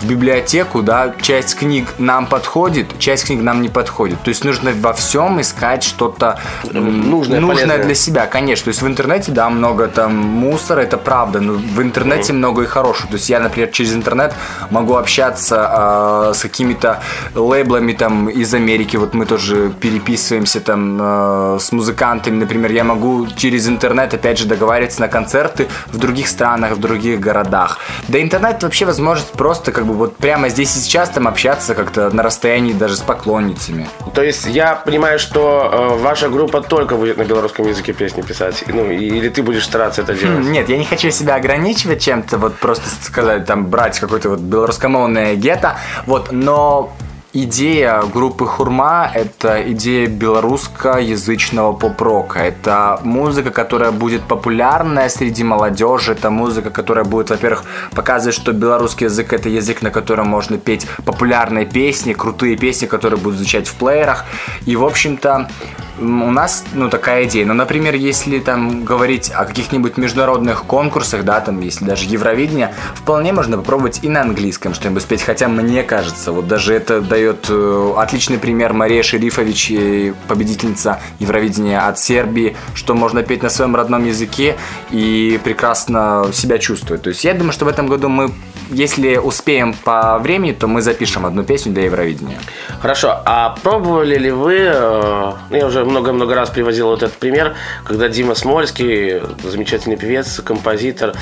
в 0.00 0.06
библиотеку, 0.06 0.82
да, 0.82 1.14
часть 1.20 1.56
книг 1.56 1.94
нам 1.98 2.26
подходит, 2.26 2.98
часть 2.98 3.26
книг 3.26 3.42
нам 3.42 3.62
не 3.62 3.68
подходит. 3.68 4.22
То 4.22 4.28
есть 4.28 4.44
нужно 4.44 4.72
во 4.72 4.92
всем 4.92 5.40
искать 5.40 5.82
что-то 5.82 6.38
Нужное, 6.72 7.40
нужное 7.40 7.66
полезное. 7.66 7.84
для 7.84 7.94
себя, 7.94 8.26
конечно. 8.26 8.64
То 8.64 8.68
есть 8.68 8.82
в 8.82 8.86
интернете, 8.86 9.32
да, 9.32 9.48
много 9.50 9.88
там 9.88 10.16
мусора, 10.16 10.80
это 10.80 10.96
правда, 10.96 11.40
но 11.40 11.54
в 11.54 11.82
интернете 11.82 12.32
много 12.32 12.62
и 12.62 12.66
хорошего. 12.66 13.08
То 13.08 13.14
есть 13.14 13.28
я, 13.30 13.40
например, 13.40 13.70
через 13.70 13.94
интернет 13.94 14.34
могу 14.70 14.94
общаться 14.94 16.30
э, 16.30 16.34
с 16.34 16.42
какими-то 16.42 17.00
лейблами 17.34 17.92
там 17.92 18.28
из 18.28 18.54
Америки. 18.54 18.96
Вот 18.96 19.14
мы 19.14 19.26
тоже 19.26 19.70
переписываемся 19.80 20.60
там 20.60 20.98
э, 21.00 21.58
с 21.60 21.72
музыкантами, 21.72 22.36
например. 22.36 22.72
Я 22.72 22.84
могу 22.84 23.26
через 23.36 23.68
интернет, 23.68 24.14
опять 24.14 24.38
же, 24.38 24.46
договариваться 24.46 25.00
на 25.00 25.08
концерты 25.08 25.68
в 25.86 25.98
других 25.98 26.28
странах, 26.28 26.72
в 26.72 26.80
других 26.80 27.20
городах. 27.20 27.78
Да 28.08 28.20
интернет 28.20 28.62
вообще 28.62 28.84
возможность 28.86 29.32
просто 29.32 29.72
как 29.78 29.86
бы 29.86 29.94
вот 29.94 30.16
прямо 30.16 30.48
здесь 30.48 30.74
и 30.76 30.80
сейчас 30.80 31.08
там 31.08 31.28
общаться 31.28 31.76
как-то 31.76 32.10
на 32.10 32.24
расстоянии 32.24 32.72
даже 32.72 32.96
с 32.96 33.00
поклонницами. 33.00 33.88
То 34.12 34.24
есть 34.24 34.44
я 34.46 34.74
понимаю, 34.74 35.20
что 35.20 35.70
э, 35.72 36.02
ваша 36.02 36.28
группа 36.28 36.62
только 36.62 36.96
будет 36.96 37.16
на 37.16 37.22
белорусском 37.22 37.64
языке 37.68 37.92
песни 37.92 38.22
писать, 38.22 38.64
ну, 38.66 38.90
или 38.90 39.28
ты 39.28 39.40
будешь 39.44 39.64
стараться 39.64 40.02
это 40.02 40.14
делать? 40.14 40.44
Нет, 40.46 40.68
я 40.68 40.78
не 40.78 40.84
хочу 40.84 41.12
себя 41.12 41.36
ограничивать 41.36 42.02
чем-то, 42.02 42.38
вот 42.38 42.56
просто 42.56 42.88
сказать, 43.02 43.46
там, 43.46 43.66
брать 43.66 44.00
какой-то 44.00 44.30
вот 44.30 44.40
белорусскомовное 44.40 45.36
гетто, 45.36 45.76
вот, 46.06 46.32
но 46.32 46.92
Идея 47.34 48.04
группы 48.04 48.46
Хурма– 48.46 49.10
это 49.14 49.60
идея 49.72 50.06
белорусскоязычного 50.06 51.74
поп-рока. 51.74 52.38
Это 52.38 53.00
музыка, 53.04 53.50
которая 53.50 53.92
будет 53.92 54.22
популярная 54.22 55.10
среди 55.10 55.44
молодежи. 55.44 56.12
Это 56.12 56.30
музыка, 56.30 56.70
которая 56.70 57.04
будет, 57.04 57.28
во-первых, 57.28 57.64
показывать, 57.94 58.34
что 58.34 58.52
белорусский 58.52 59.04
язык– 59.08 59.30
это 59.34 59.50
язык, 59.50 59.82
на 59.82 59.90
котором 59.90 60.26
можно 60.26 60.56
петь 60.56 60.86
популярные 61.04 61.66
песни, 61.66 62.14
крутые 62.14 62.56
песни, 62.56 62.86
которые 62.86 63.20
будут 63.20 63.36
звучать 63.36 63.68
в 63.68 63.74
плеерах. 63.74 64.24
И, 64.64 64.74
в 64.74 64.84
общем-то, 64.86 65.50
у 66.00 66.30
нас, 66.30 66.64
ну, 66.72 66.88
такая 66.88 67.24
идея. 67.24 67.46
Но, 67.46 67.54
например, 67.54 67.94
если 67.94 68.38
там 68.38 68.84
говорить 68.84 69.30
о 69.30 69.44
каких-нибудь 69.44 69.96
международных 69.96 70.64
конкурсах, 70.64 71.24
да, 71.24 71.40
там, 71.40 71.60
если 71.60 71.84
даже 71.84 72.06
Евровидение, 72.06 72.74
вполне 72.94 73.32
можно 73.32 73.56
попробовать 73.56 74.00
и 74.02 74.08
на 74.08 74.22
английском 74.22 74.74
что-нибудь 74.74 75.02
спеть. 75.02 75.22
Хотя, 75.22 75.48
мне 75.48 75.82
кажется, 75.82 76.32
вот 76.32 76.46
даже 76.48 76.74
это 76.74 77.00
дает 77.00 77.46
э, 77.48 77.92
отличный 77.96 78.38
пример 78.38 78.72
Мария 78.72 79.02
Шерифович, 79.02 79.70
э, 79.72 80.14
победительница 80.28 81.00
Евровидения 81.18 81.86
от 81.86 81.98
Сербии, 81.98 82.56
что 82.74 82.94
можно 82.94 83.22
петь 83.22 83.42
на 83.42 83.50
своем 83.50 83.74
родном 83.76 84.04
языке 84.04 84.56
и 84.90 85.40
прекрасно 85.42 86.26
себя 86.32 86.58
чувствовать. 86.58 87.02
То 87.02 87.10
есть 87.10 87.24
я 87.24 87.34
думаю, 87.34 87.52
что 87.52 87.64
в 87.64 87.68
этом 87.68 87.88
году 87.88 88.08
мы, 88.08 88.30
если 88.70 89.16
успеем 89.16 89.74
по 89.74 90.18
времени, 90.18 90.52
то 90.52 90.66
мы 90.66 90.82
запишем 90.82 91.26
одну 91.26 91.42
песню 91.44 91.72
для 91.72 91.84
Евровидения. 91.84 92.38
Хорошо, 92.80 93.20
а 93.24 93.56
пробовали 93.62 94.16
ли 94.16 94.30
вы, 94.30 94.58
э, 94.60 95.32
я 95.50 95.66
уже 95.66 95.84
много-много 95.84 96.34
раз 96.34 96.50
привозил 96.50 96.88
вот 96.88 97.02
этот 97.02 97.16
пример, 97.16 97.54
когда 97.84 98.08
Дима 98.08 98.34
Смольский, 98.34 99.22
замечательный 99.42 99.96
певец, 99.96 100.40
композитор, 100.40 101.14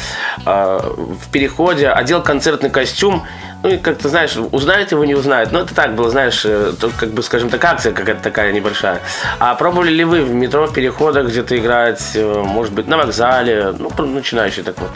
э, 0.44 0.80
в 0.80 1.30
переходе 1.30 1.88
одел 1.88 2.22
концертный 2.22 2.70
костюм, 2.70 3.24
ну 3.62 3.70
и 3.70 3.78
как-то, 3.78 4.09
знаешь, 4.09 4.37
узнают 4.37 4.92
его, 4.92 5.04
не 5.04 5.14
узнают. 5.14 5.52
Ну, 5.52 5.61
это 5.61 5.74
так 5.74 5.94
было, 5.94 6.11
знаешь, 6.11 6.42
э, 6.44 6.72
то, 6.78 6.90
как 6.98 7.11
бы, 7.11 7.22
скажем 7.22 7.48
так, 7.48 7.64
акция 7.64 7.92
какая-то 7.92 8.22
такая 8.22 8.52
небольшая. 8.52 9.00
А 9.38 9.54
пробовали 9.54 9.90
ли 9.90 10.04
вы 10.04 10.22
в 10.22 10.35
метро, 10.35 10.66
в 10.66 10.72
переходах 10.72 11.28
где-то 11.28 11.56
играть, 11.56 12.02
может 12.14 12.74
быть, 12.74 12.87
на 12.87 12.96
вокзале, 12.96 13.74
ну, 13.78 13.90
начинающий 14.06 14.62
так 14.62 14.78
вот? 14.80 14.90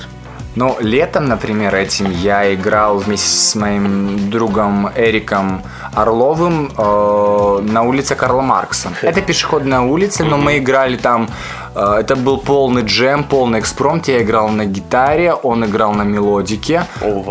Ну, 0.60 0.76
летом, 0.78 1.24
например, 1.24 1.74
этим 1.74 2.10
я 2.10 2.54
играл 2.54 2.98
вместе 2.98 3.30
с 3.30 3.54
моим 3.54 4.28
другом 4.28 4.90
Эриком 4.94 5.62
Орловым 5.94 6.70
э, 6.76 7.58
на 7.62 7.82
улице 7.82 8.14
Карла 8.14 8.42
Маркса. 8.42 8.88
Это 9.02 9.20
пешеходная 9.20 9.80
улица, 9.80 10.24
но 10.24 10.36
мы 10.36 10.58
играли 10.58 10.96
там. 10.96 11.28
э, 11.74 11.96
это 12.00 12.14
был 12.16 12.38
полный 12.38 12.82
джем, 12.82 13.24
полный 13.24 13.58
экспромт. 13.58 14.08
Я 14.08 14.22
играл 14.22 14.48
на 14.48 14.64
гитаре, 14.66 15.32
он 15.34 15.64
играл 15.64 15.92
на 15.92 16.02
мелодике. 16.02 16.84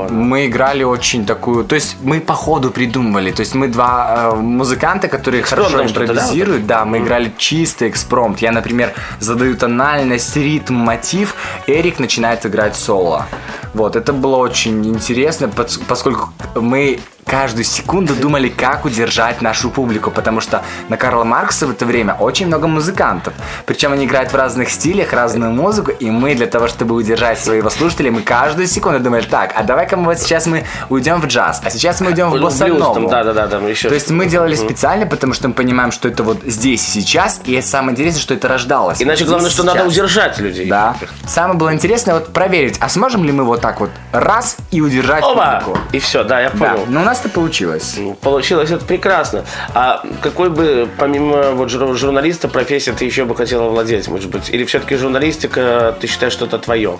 Мы 0.09 0.47
играли 0.47 0.83
очень 0.83 1.25
такую, 1.25 1.63
то 1.63 1.75
есть 1.75 1.97
мы 2.01 2.19
по 2.19 2.33
ходу 2.33 2.69
придумывали. 2.71 3.31
То 3.31 3.41
есть 3.41 3.55
мы 3.55 3.67
два 3.69 4.31
э, 4.33 4.35
музыканта, 4.35 5.07
которые 5.07 5.43
хорошо 5.43 5.69
Экспромтом 5.69 5.93
да, 5.95 6.03
импровизируют. 6.03 6.67
Да, 6.67 6.85
мы 6.85 6.97
играли 6.97 7.31
чистый 7.37 7.87
экспромт. 7.89 8.39
Я, 8.41 8.51
например, 8.51 8.91
задаю 9.19 9.55
тональность, 9.55 10.35
ритм, 10.35 10.73
мотив. 10.75 11.35
Эрик 11.67 11.99
начинает 11.99 12.45
играть 12.45 12.75
соло. 12.75 13.25
Вот, 13.73 13.95
это 13.95 14.13
было 14.13 14.37
очень 14.37 14.85
интересно, 14.85 15.45
пос- 15.45 15.79
поскольку 15.87 16.29
мы 16.55 16.99
каждую 17.29 17.63
секунду 17.63 18.15
думали, 18.15 18.49
как 18.49 18.85
удержать 18.85 19.41
нашу 19.41 19.69
публику, 19.69 20.09
потому 20.11 20.41
что 20.41 20.63
на 20.89 20.97
Карла 20.97 21.23
Маркса 21.23 21.67
в 21.67 21.71
это 21.71 21.85
время 21.85 22.15
очень 22.15 22.47
много 22.47 22.67
музыкантов. 22.67 23.33
Причем 23.65 23.93
они 23.93 24.05
играют 24.05 24.31
в 24.33 24.35
разных 24.35 24.69
стилях, 24.69 25.13
разную 25.13 25.51
музыку, 25.51 25.91
и 25.91 26.09
мы 26.09 26.33
для 26.35 26.47
того, 26.47 26.67
чтобы 26.67 26.95
удержать 26.95 27.39
своего 27.39 27.69
слушателя, 27.69 28.11
мы 28.11 28.21
каждую 28.21 28.67
секунду 28.67 28.99
думали, 28.99 29.21
так, 29.21 29.53
а 29.55 29.63
давай-ка 29.63 29.95
мы 29.95 30.05
вот 30.05 30.19
сейчас 30.19 30.47
мы 30.47 30.65
уйдем 30.89 31.21
в 31.21 31.27
джаз, 31.27 31.61
а 31.63 31.69
сейчас 31.69 32.01
мы 32.01 32.07
уйдем 32.07 32.29
в 32.31 32.35
Ну, 32.35 32.41
боссанову. 32.43 32.93
там, 32.95 33.07
да-да-да, 33.07 33.47
там 33.47 33.67
еще 33.67 33.89
То 33.89 33.95
есть 33.95 34.09
мы 34.09 34.25
делали 34.25 34.55
специально, 34.55 35.05
потому 35.05 35.33
что 35.33 35.47
мы 35.49 35.53
понимаем, 35.53 35.91
что 35.91 36.07
это 36.07 36.23
вот 36.23 36.39
здесь 36.45 36.87
и 36.95 37.01
сейчас, 37.01 37.41
и 37.45 37.61
самое 37.61 37.91
интересное, 37.93 38.21
что 38.21 38.33
это 38.33 38.47
рождалось. 38.47 39.01
Иначе 39.01 39.17
Здесь 39.17 39.29
главное, 39.29 39.49
что 39.51 39.63
надо 39.63 39.79
сейчас. 39.81 39.93
удержать 39.93 40.39
людей. 40.39 40.67
Да. 40.67 40.95
Самое 41.27 41.59
было 41.59 41.73
интересное 41.73 42.15
вот 42.15 42.33
проверить, 42.33 42.77
а 42.79 42.89
сможем 42.89 43.23
ли 43.23 43.31
мы 43.31 43.43
вот 43.43 43.61
так 43.61 43.79
вот 43.79 43.91
раз 44.11 44.57
и 44.71 44.81
удержать 44.81 45.23
Оба! 45.23 45.61
публику? 45.63 45.79
И 45.91 45.99
все, 45.99 46.23
да, 46.23 46.41
я 46.41 46.49
Да, 46.49 46.57
понял. 46.73 46.85
но 46.87 47.01
у 47.01 47.03
нас 47.03 47.18
это 47.19 47.29
получилось. 47.29 47.95
Ну, 47.97 48.13
Получилось 48.15 48.71
это 48.71 48.85
прекрасно. 48.85 49.45
А 49.73 50.03
какой 50.21 50.49
бы, 50.49 50.87
помимо 50.97 51.51
вот 51.51 51.69
жур- 51.69 51.95
журналиста, 51.95 52.47
профессии 52.47 52.91
ты 52.91 53.05
еще 53.05 53.25
бы 53.25 53.35
хотела 53.35 53.69
владеть, 53.69 54.07
может 54.07 54.29
быть? 54.29 54.49
Или 54.49 54.65
все-таки 54.65 54.95
журналистика, 54.95 55.95
ты 55.99 56.07
считаешь, 56.07 56.33
что 56.33 56.45
это 56.45 56.57
твое? 56.59 56.99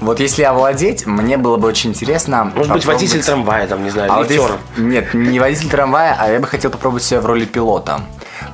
Вот 0.00 0.20
если 0.20 0.42
овладеть, 0.42 1.06
мне 1.06 1.36
было 1.38 1.56
бы 1.56 1.68
очень 1.68 1.90
интересно. 1.90 2.44
Может 2.44 2.54
быть, 2.54 2.82
попробовать- 2.82 2.86
водитель 2.86 3.24
трамвая, 3.24 3.66
там, 3.66 3.82
не 3.82 3.90
знаю, 3.90 4.12
А 4.12 4.16
вот 4.18 4.30
если- 4.30 4.50
Нет, 4.76 5.14
не 5.14 5.40
водитель 5.40 5.70
трамвая, 5.70 6.16
а 6.20 6.30
я 6.30 6.38
бы 6.38 6.46
хотел 6.46 6.70
попробовать 6.70 7.02
себя 7.02 7.20
в 7.20 7.26
роли 7.26 7.44
пилота. 7.46 8.00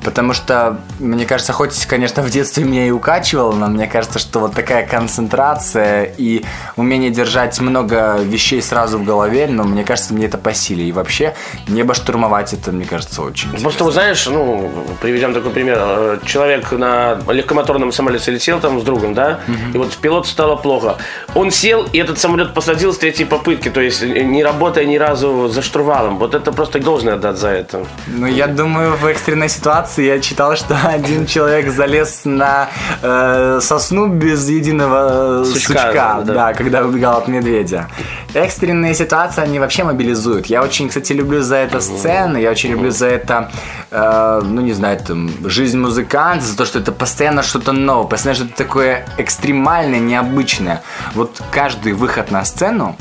Потому 0.05 0.33
что, 0.33 0.79
мне 0.99 1.27
кажется, 1.27 1.53
хоть, 1.53 1.87
конечно, 1.87 2.23
в 2.23 2.31
детстве 2.31 2.65
меня 2.65 2.87
и 2.87 2.91
укачивало, 2.91 3.53
но 3.53 3.69
мне 3.69 3.87
кажется, 3.87 4.19
что 4.19 4.41
вот 4.41 4.55
такая 4.55 4.87
концентрация 4.87 6.05
и 6.17 6.45
умение 6.77 7.11
держать 7.11 7.59
много 7.61 8.17
вещей 8.19 8.61
сразу 8.63 8.99
в 8.99 9.05
голове, 9.05 9.47
но 9.49 9.65
мне 9.65 9.85
кажется, 9.85 10.15
мне 10.15 10.27
это 10.27 10.39
по 10.39 10.53
силе. 10.55 10.85
И 10.85 10.93
вообще, 10.93 11.35
небо 11.69 11.95
штурмовать, 11.95 12.53
это, 12.53 12.73
мне 12.73 12.85
кажется, 12.85 13.23
очень 13.23 13.51
Просто, 13.51 13.69
интересно. 13.69 13.85
вот 13.85 13.93
знаешь, 13.95 14.27
ну, 14.27 14.71
приведем 15.01 15.35
такой 15.35 15.51
пример. 15.53 15.77
Э, 15.79 16.19
Человек 16.25 16.73
на 16.73 17.19
легкомоторном 17.29 17.93
самолете 17.93 18.31
летел 18.31 18.61
там 18.61 18.81
с 18.81 18.83
другом, 18.83 19.15
да, 19.15 19.41
и 19.75 19.77
вот 19.79 19.97
пилот 19.97 20.27
стало 20.27 20.57
плохо. 20.57 20.97
Он 21.35 21.51
сел, 21.51 21.87
и 21.93 21.99
этот 21.99 22.19
самолет 22.19 22.55
посадил 22.55 22.93
с 22.93 22.99
третьей 22.99 23.25
попытки, 23.27 23.69
то 23.71 23.81
есть 23.81 24.03
э, 24.03 24.23
не 24.23 24.43
работая 24.43 24.85
ни 24.85 24.97
разу 24.97 25.49
за 25.49 25.63
штурвалом. 25.63 26.19
Вот 26.19 26.35
это 26.35 26.53
просто 26.53 26.79
должно 26.81 27.13
отдать 27.13 27.37
за 27.37 27.49
это. 27.49 27.87
Ну, 28.07 28.27
я 28.27 28.47
думаю, 28.47 28.97
в 28.97 29.07
экстренной 29.07 29.49
ситуации 29.49 29.92
я 29.99 30.21
читал, 30.21 30.57
что 30.57 30.77
один 30.85 31.27
человек 31.27 31.69
залез 31.69 32.23
на 32.25 32.69
э, 33.03 33.59
сосну 33.61 34.09
без 34.09 34.49
единого 34.49 35.43
э, 35.43 35.45
Сучка, 35.45 35.73
сучка, 35.73 35.93
да, 35.93 36.21
да, 36.21 36.35
да. 36.35 36.55
когда 36.55 36.83
убегал 36.83 37.19
от 37.19 37.29
медведя. 37.29 37.89
Экстренные 38.35 38.95
ситуации, 38.95 39.43
они 39.43 39.59
вообще 39.59 39.85
мобилизуют. 39.85 40.47
Я 40.47 40.63
очень, 40.63 40.89
кстати, 40.89 41.13
люблю 41.13 41.43
за 41.43 41.57
это 41.57 41.81
сцены, 41.81 42.39
я 42.39 42.51
очень 42.51 42.71
люблю 42.71 42.91
за 42.91 43.07
это, 43.07 43.51
э, 43.91 44.41
ну, 44.45 44.61
не 44.61 44.73
знаю, 44.73 44.99
там, 44.99 45.31
жизнь 45.45 45.79
музыканта, 45.79 46.45
за 46.45 46.57
то, 46.57 46.65
что 46.65 46.79
это 46.79 46.93
постоянно 46.93 47.43
что-то 47.43 47.73
новое, 47.73 48.07
постоянно 48.07 48.45
что-то 48.45 48.57
такое 48.57 49.07
экстремальное, 49.19 49.99
необычное. 49.99 50.83
Вот 51.15 51.43
каждый 51.51 51.93
выход 51.93 52.31
на 52.31 52.45
сцену, 52.45 52.97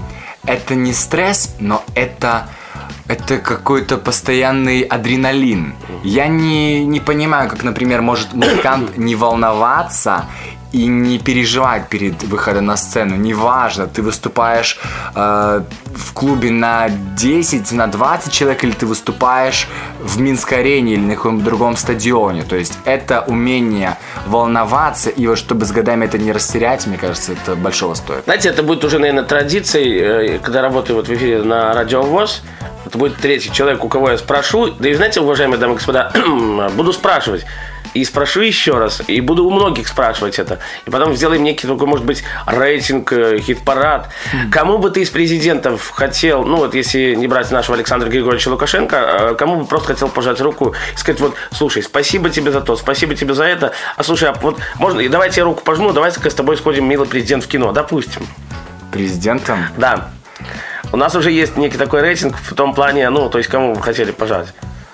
это 0.45 0.75
не 0.75 0.93
стресс, 0.93 1.55
но 1.59 1.83
это 1.95 2.47
это 3.07 3.37
какой-то 3.37 3.97
постоянный 3.97 4.81
адреналин. 4.81 5.75
Я 6.03 6.27
не, 6.27 6.83
не 6.85 6.99
понимаю, 6.99 7.49
как, 7.49 7.63
например, 7.63 8.01
может 8.01 8.33
музыкант 8.33 8.97
не 8.97 9.15
волноваться 9.15 10.25
и 10.71 10.87
не 10.87 11.19
переживать 11.19 11.89
перед 11.89 12.23
выходом 12.23 12.65
на 12.65 12.77
сцену. 12.77 13.15
Неважно, 13.15 13.87
ты 13.87 14.01
выступаешь 14.01 14.79
э, 15.15 15.61
в 15.95 16.13
клубе 16.13 16.51
на 16.51 16.89
10, 16.89 17.71
на 17.73 17.87
20 17.87 18.31
человек, 18.31 18.63
или 18.63 18.71
ты 18.71 18.85
выступаешь 18.85 19.67
в 19.99 20.19
Минской 20.19 20.59
арене 20.59 20.93
или 20.93 21.01
на 21.01 21.15
каком-то 21.15 21.43
другом 21.43 21.75
стадионе. 21.75 22.43
То 22.43 22.55
есть 22.55 22.77
это 22.85 23.21
умение 23.21 23.97
волноваться, 24.25 25.09
и 25.09 25.27
вот 25.27 25.37
чтобы 25.37 25.65
с 25.65 25.71
годами 25.71 26.05
это 26.05 26.17
не 26.17 26.31
растерять, 26.31 26.87
мне 26.87 26.97
кажется, 26.97 27.33
это 27.33 27.55
большого 27.55 27.93
стоит. 27.93 28.23
Знаете, 28.23 28.49
это 28.49 28.63
будет 28.63 28.83
уже, 28.83 28.99
наверное, 28.99 29.23
традицией, 29.23 30.35
э, 30.35 30.39
когда 30.39 30.61
работаю 30.61 30.95
вот 30.95 31.07
в 31.07 31.13
эфире 31.13 31.43
на 31.43 31.73
Радио 31.73 32.01
ВОЗ. 32.01 32.41
Это 32.85 32.97
будет 32.97 33.17
третий 33.17 33.51
человек, 33.51 33.83
у 33.85 33.89
кого 33.89 34.11
я 34.11 34.17
спрошу. 34.17 34.71
Да 34.71 34.89
и 34.89 34.93
знаете, 34.93 35.21
уважаемые 35.21 35.59
дамы 35.59 35.73
и 35.73 35.75
господа, 35.77 36.11
буду 36.75 36.93
спрашивать. 36.93 37.45
И 37.93 38.05
спрошу 38.05 38.41
еще 38.41 38.77
раз. 38.77 39.01
И 39.07 39.19
буду 39.21 39.45
у 39.45 39.51
многих 39.51 39.87
спрашивать 39.87 40.39
это. 40.39 40.59
И 40.85 40.89
потом 40.89 41.15
сделаем 41.15 41.43
некий 41.43 41.67
такой, 41.67 41.87
может 41.87 42.05
быть, 42.05 42.23
рейтинг, 42.45 43.11
э, 43.11 43.39
хит-парад. 43.39 44.09
Кому 44.51 44.77
бы 44.77 44.89
ты 44.89 45.01
из 45.01 45.09
президентов 45.09 45.89
хотел, 45.89 46.43
ну 46.43 46.57
вот 46.57 46.73
если 46.73 47.15
не 47.15 47.27
брать 47.27 47.51
нашего 47.51 47.75
Александра 47.75 48.07
Григорьевича 48.09 48.49
Лукашенко, 48.49 48.95
э, 48.95 49.35
кому 49.35 49.57
бы 49.57 49.65
просто 49.65 49.93
хотел 49.93 50.07
пожать 50.07 50.39
руку 50.39 50.73
и 50.93 50.97
сказать, 50.97 51.19
вот, 51.19 51.35
слушай, 51.51 51.83
спасибо 51.83 52.29
тебе 52.29 52.51
за 52.51 52.61
то, 52.61 52.75
спасибо 52.75 53.15
тебе 53.15 53.33
за 53.33 53.43
это. 53.43 53.73
А 53.97 54.03
слушай, 54.03 54.29
а 54.29 54.33
вот 54.41 54.59
можно, 54.75 55.01
и 55.01 55.09
давайте 55.09 55.41
я 55.41 55.45
руку 55.45 55.61
пожму, 55.63 55.91
давайте-ка 55.91 56.29
с 56.29 56.33
тобой 56.33 56.57
сходим, 56.57 56.85
милый 56.85 57.07
президент, 57.07 57.43
в 57.43 57.47
кино, 57.47 57.71
допустим. 57.71 58.25
Президентом 58.91 59.65
Да. 59.77 60.09
У 60.93 60.97
нас 60.97 61.15
уже 61.15 61.31
есть 61.31 61.55
некий 61.55 61.77
такой 61.77 62.01
рейтинг 62.01 62.35
в 62.37 62.53
том 62.53 62.73
плане, 62.73 63.09
ну, 63.09 63.29
то 63.29 63.37
есть 63.37 63.49
кому 63.49 63.73
вы 63.73 63.81
хотели 63.81 64.11
пожать. 64.11 64.47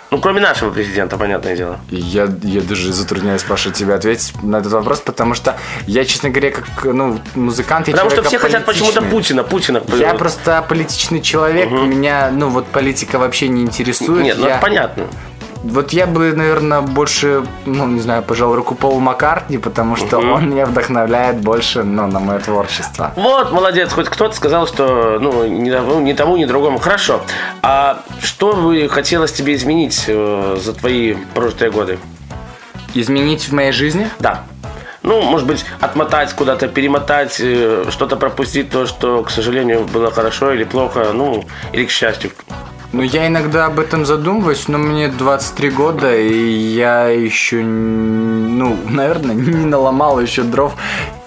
Ну, 0.10 0.20
кроме 0.20 0.40
нашего 0.40 0.72
президента, 0.72 1.18
понятное 1.18 1.56
дело. 1.56 1.80
Я, 1.90 2.30
я 2.44 2.62
даже 2.62 2.94
затрудняюсь, 2.94 3.44
Паша, 3.44 3.72
тебе 3.72 3.94
ответить 3.94 4.34
на 4.42 4.58
этот 4.58 4.72
вопрос, 4.72 5.02
потому 5.02 5.34
что 5.34 5.58
я, 5.86 6.06
честно 6.06 6.30
говоря, 6.30 6.52
как 6.52 6.86
ну, 6.86 7.20
музыкант, 7.36 7.90
я 7.90 7.94
Потому 7.94 8.10
что 8.12 8.24
все 8.24 8.40
хотят 8.40 8.66
почему-то. 8.66 9.02
Путина. 9.02 9.44
Путина. 9.44 9.82
Я 9.98 10.14
просто 10.14 10.64
политичный 10.68 11.22
человек, 11.22 11.72
меня, 11.72 12.30
ну, 12.32 12.50
вот 12.50 12.68
политика 12.68 13.20
вообще 13.20 13.50
не 13.50 13.64
интересует. 13.64 14.24
Нет, 14.24 14.38
ну 14.40 14.48
я, 14.48 14.54
это 14.54 14.62
понятно. 14.62 15.08
Вот 15.70 15.92
я 15.92 16.08
бы, 16.08 16.32
наверное, 16.32 16.82
больше, 16.82 17.44
ну, 17.66 17.88
не 17.88 18.00
знаю, 18.00 18.24
пожал 18.24 18.56
руку 18.56 18.74
Полу 18.74 19.00
Маккартни, 19.00 19.58
потому 19.58 19.98
что 19.98 20.18
он 20.18 20.50
меня 20.50 20.66
вдохновляет 20.66 21.42
больше, 21.42 21.84
ну, 21.84 22.08
на 22.08 22.20
мое 22.20 22.40
творчество. 22.40 23.12
Вот, 23.18 23.52
молодец, 23.52 23.92
хоть 23.92 24.08
кто-то 24.08 24.34
сказал, 24.34 24.66
что 24.66 25.20
ну, 25.20 25.46
ни, 25.46 25.70
тому, 25.70 26.00
ни 26.00 26.14
тому, 26.14 26.38
ни 26.38 26.46
другому. 26.46 26.80
Хорошо. 26.80 27.22
А 27.62 28.02
что 28.22 28.54
бы 28.54 28.88
хотелось 28.88 29.34
тебе 29.34 29.56
изменить 29.56 30.06
э, 30.08 30.58
за 30.58 30.74
твои 30.74 31.16
прожитые 31.34 31.70
годы? 31.70 32.00
Изменить 32.94 33.50
в 33.50 33.54
моей 33.54 33.74
жизни? 33.74 34.10
Да. 34.20 34.46
Ну, 35.04 35.22
может 35.22 35.48
быть, 35.48 35.66
отмотать 35.82 36.34
куда-то, 36.34 36.70
перемотать, 36.70 37.38
э, 37.42 37.86
что-то 37.90 38.16
пропустить, 38.16 38.70
то, 38.70 38.86
что, 38.86 39.22
к 39.24 39.30
сожалению, 39.30 39.84
было 39.84 40.12
хорошо 40.12 40.54
или 40.54 40.64
плохо, 40.64 41.12
ну, 41.14 41.44
или 41.74 41.86
к 41.86 41.92
счастью. 41.92 42.32
Ну, 42.98 43.04
я 43.04 43.28
иногда 43.28 43.68
об 43.68 43.80
этом 43.80 44.08
задумываюсь, 44.08 44.68
но 44.68 44.80
мне 44.80 45.08
23 45.08 45.70
года, 45.70 46.18
и 46.18 46.34
я 46.34 47.10
еще, 47.10 47.62
ну, 47.62 48.76
наверное, 48.90 49.36
не 49.36 49.68
наломал 49.68 50.20
еще 50.20 50.42
дров. 50.42 50.74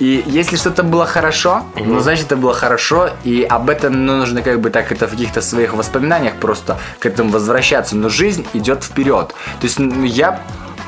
И 0.01 0.25
если 0.27 0.57
что-то 0.57 0.83
было 0.83 1.07
хорошо, 1.07 1.63
ну, 1.77 2.01
значит, 2.01 2.27
это 2.27 2.37
было 2.37 2.55
хорошо, 2.55 3.11
и 3.23 3.45
об 3.45 3.71
этом 3.71 4.05
ну, 4.05 4.17
нужно 4.17 4.43
как 4.43 4.61
бы 4.61 4.71
так 4.71 4.91
это 4.91 5.07
в 5.07 5.13
каких-то 5.13 5.43
своих 5.43 5.73
воспоминаниях 5.73 6.35
просто 6.41 6.77
к 6.99 7.07
этому 7.07 7.31
возвращаться. 7.31 7.95
Но 7.95 8.09
жизнь 8.09 8.45
идет 8.53 8.83
вперед. 8.83 9.29
То 9.29 9.63
есть 9.63 9.79
ну, 9.79 10.03
я 10.03 10.41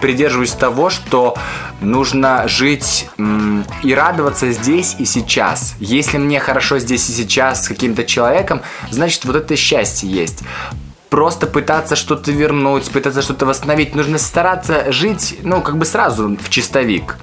придерживаюсь 0.02 0.50
того, 0.50 0.90
что 0.90 1.36
нужно 1.80 2.46
жить 2.48 3.08
и 3.82 3.94
радоваться 3.94 4.52
здесь 4.52 4.96
и 4.98 5.06
сейчас. 5.06 5.74
Если 5.78 6.18
мне 6.18 6.40
хорошо 6.40 6.78
здесь 6.78 7.08
и 7.08 7.12
сейчас 7.12 7.64
с 7.64 7.68
каким-то 7.68 8.04
человеком, 8.04 8.60
значит 8.90 9.24
вот 9.24 9.36
это 9.36 9.56
счастье 9.56 10.10
есть. 10.10 10.40
Просто 11.08 11.46
пытаться 11.46 11.94
что-то 11.94 12.32
вернуть, 12.32 12.90
пытаться 12.90 13.22
что-то 13.22 13.46
восстановить. 13.46 13.94
Нужно 13.94 14.18
стараться 14.18 14.90
жить, 14.92 15.38
ну, 15.42 15.62
как 15.62 15.78
бы 15.78 15.84
сразу 15.84 16.36
в 16.36 16.50
чистовик. 16.50 17.16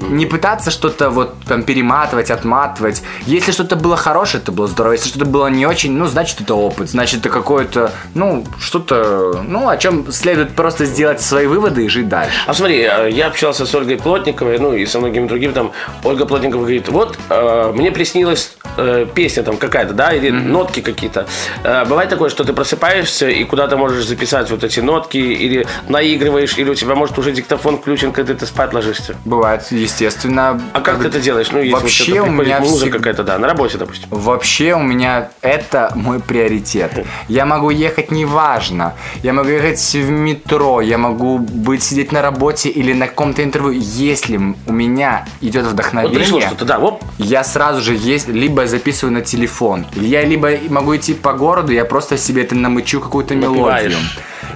Не 0.00 0.26
пытаться 0.26 0.70
что-то 0.70 1.10
вот 1.10 1.34
там 1.46 1.62
перематывать, 1.62 2.30
отматывать. 2.30 3.02
Если 3.26 3.52
что-то 3.52 3.76
было 3.76 3.96
хорошее, 3.96 4.42
это 4.42 4.52
было 4.52 4.66
здорово. 4.66 4.92
Если 4.92 5.08
что-то 5.08 5.26
было 5.26 5.48
не 5.48 5.66
очень, 5.66 5.92
ну, 5.92 6.06
значит, 6.06 6.40
это 6.40 6.54
опыт. 6.54 6.90
Значит, 6.90 7.20
это 7.20 7.30
какое-то, 7.30 7.92
ну, 8.14 8.44
что-то, 8.60 9.42
ну, 9.46 9.68
о 9.68 9.76
чем 9.76 10.10
следует 10.12 10.54
просто 10.54 10.84
сделать 10.84 11.20
свои 11.20 11.46
выводы 11.46 11.84
и 11.84 11.88
жить 11.88 12.08
дальше. 12.08 12.32
А 12.46 12.54
смотри, 12.54 12.82
э, 12.82 13.10
я 13.10 13.26
общался 13.26 13.66
с 13.66 13.74
Ольгой 13.74 13.96
Плотниковой, 13.96 14.58
ну 14.58 14.72
и 14.72 14.86
со 14.86 14.98
многими 14.98 15.26
другими 15.26 15.52
там. 15.52 15.72
Ольга 16.04 16.26
Плотникова 16.26 16.60
говорит, 16.60 16.88
вот 16.88 17.18
э, 17.28 17.72
мне 17.74 17.90
приснилась 17.90 18.56
э, 18.76 19.06
песня 19.14 19.42
там 19.42 19.56
какая-то, 19.56 19.94
да, 19.94 20.12
или 20.12 20.30
нотки 20.30 20.80
какие-то. 20.80 21.26
Э, 21.64 21.84
бывает 21.84 22.10
такое, 22.10 22.30
что 22.30 22.44
ты 22.44 22.52
просыпаешься 22.52 23.28
и 23.28 23.44
куда-то 23.44 23.76
можешь 23.76 24.06
записать 24.06 24.50
вот 24.50 24.64
эти 24.64 24.80
нотки, 24.80 25.18
или 25.18 25.66
наигрываешь, 25.88 26.56
или 26.58 26.70
у 26.70 26.74
тебя 26.74 26.94
может 26.94 27.18
уже 27.18 27.32
диктофон 27.32 27.78
включен, 27.78 28.12
когда 28.12 28.34
ты 28.34 28.46
спать 28.46 28.72
ложишься. 28.72 29.16
Бывает, 29.24 29.66
естественно. 29.88 30.60
А 30.72 30.80
как 30.80 31.00
ты 31.00 31.08
это 31.08 31.20
делаешь? 31.20 31.48
Ну, 31.50 31.60
если 31.60 31.72
Вообще 31.74 32.20
у 32.20 32.30
меня 32.30 32.60
музыка 32.60 32.90
всег- 32.90 32.98
какая-то, 32.98 33.24
да, 33.24 33.38
на 33.38 33.48
работе, 33.48 33.78
допустим. 33.78 34.08
Вообще 34.10 34.74
у 34.74 34.82
меня 34.82 35.30
это 35.40 35.90
мой 35.94 36.20
приоритет. 36.20 36.92
Я 37.28 37.46
могу 37.46 37.70
ехать 37.70 38.10
неважно. 38.10 38.94
Я 39.22 39.32
могу 39.32 39.48
ехать 39.48 39.78
в 39.94 40.10
метро, 40.10 40.80
я 40.80 40.98
могу 40.98 41.38
быть 41.38 41.82
сидеть 41.82 42.12
на 42.12 42.22
работе 42.22 42.68
или 42.68 42.92
на 42.92 43.06
каком-то 43.06 43.42
интервью. 43.42 43.80
Если 43.80 44.36
у 44.66 44.72
меня 44.72 45.26
идет 45.40 45.64
Вот 45.64 45.72
пришло 45.72 45.72
вдохновение, 45.72 46.46
что-то, 46.46 46.64
да, 46.64 46.78
оп, 46.78 47.02
я 47.18 47.44
сразу 47.44 47.80
же 47.80 47.94
есть, 47.94 48.28
либо 48.28 48.66
записываю 48.66 49.14
на 49.14 49.22
телефон, 49.22 49.86
я 49.94 50.24
либо 50.24 50.50
могу 50.68 50.96
идти 50.96 51.14
по 51.14 51.32
городу, 51.32 51.72
я 51.72 51.84
просто 51.84 52.16
себе 52.16 52.42
это 52.42 52.54
намычу 52.54 53.00
какую-то 53.00 53.34
мелодию. 53.34 53.98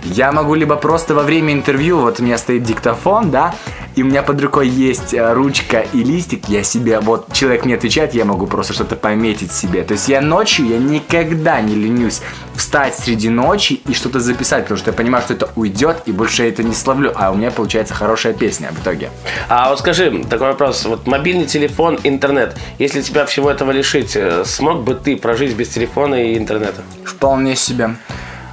Я 0.04 0.32
могу 0.32 0.54
либо 0.54 0.76
просто 0.76 1.14
во 1.14 1.22
время 1.22 1.52
интервью, 1.52 2.00
вот 2.00 2.20
у 2.20 2.22
меня 2.22 2.38
стоит 2.38 2.62
диктофон, 2.62 3.30
да, 3.30 3.54
и 3.94 4.02
у 4.02 4.06
меня 4.06 4.22
под 4.22 4.40
рукой 4.40 4.68
есть 4.68 5.12
э, 5.12 5.32
ручка 5.32 5.84
и 5.92 6.02
листик, 6.02 6.48
я 6.48 6.62
себе, 6.62 7.00
вот 7.00 7.32
человек 7.32 7.64
мне 7.64 7.74
отвечает, 7.74 8.14
я 8.14 8.24
могу 8.24 8.46
просто 8.46 8.72
что-то 8.72 8.96
пометить 8.96 9.52
себе. 9.52 9.82
То 9.82 9.92
есть 9.92 10.08
я 10.08 10.20
ночью, 10.20 10.66
я 10.66 10.78
никогда 10.78 11.60
не 11.60 11.74
ленюсь 11.74 12.22
встать 12.54 12.94
среди 12.94 13.28
ночи 13.28 13.80
и 13.86 13.92
что-то 13.92 14.20
записать, 14.20 14.62
потому 14.64 14.78
что 14.78 14.90
я 14.90 14.96
понимаю, 14.96 15.22
что 15.24 15.34
это 15.34 15.50
уйдет, 15.56 16.02
и 16.06 16.12
больше 16.12 16.44
я 16.44 16.48
это 16.48 16.62
не 16.62 16.74
словлю, 16.74 17.12
а 17.14 17.30
у 17.30 17.34
меня 17.34 17.50
получается 17.50 17.94
хорошая 17.94 18.32
песня 18.32 18.70
в 18.72 18.82
итоге. 18.82 19.10
А 19.48 19.68
вот 19.70 19.80
скажи, 19.80 20.24
такой 20.28 20.48
вопрос. 20.48 20.84
Вот 20.86 21.06
мобильный 21.06 21.46
телефон, 21.46 21.98
интернет. 22.02 22.56
Если 22.78 23.02
тебя 23.02 23.26
всего 23.26 23.50
этого 23.50 23.70
лишить, 23.72 24.16
э, 24.16 24.44
смог 24.46 24.84
бы 24.84 24.94
ты 24.94 25.16
прожить 25.16 25.54
без 25.54 25.68
телефона 25.68 26.14
и 26.14 26.38
интернета? 26.38 26.82
Вполне 27.04 27.56
себе. 27.56 27.96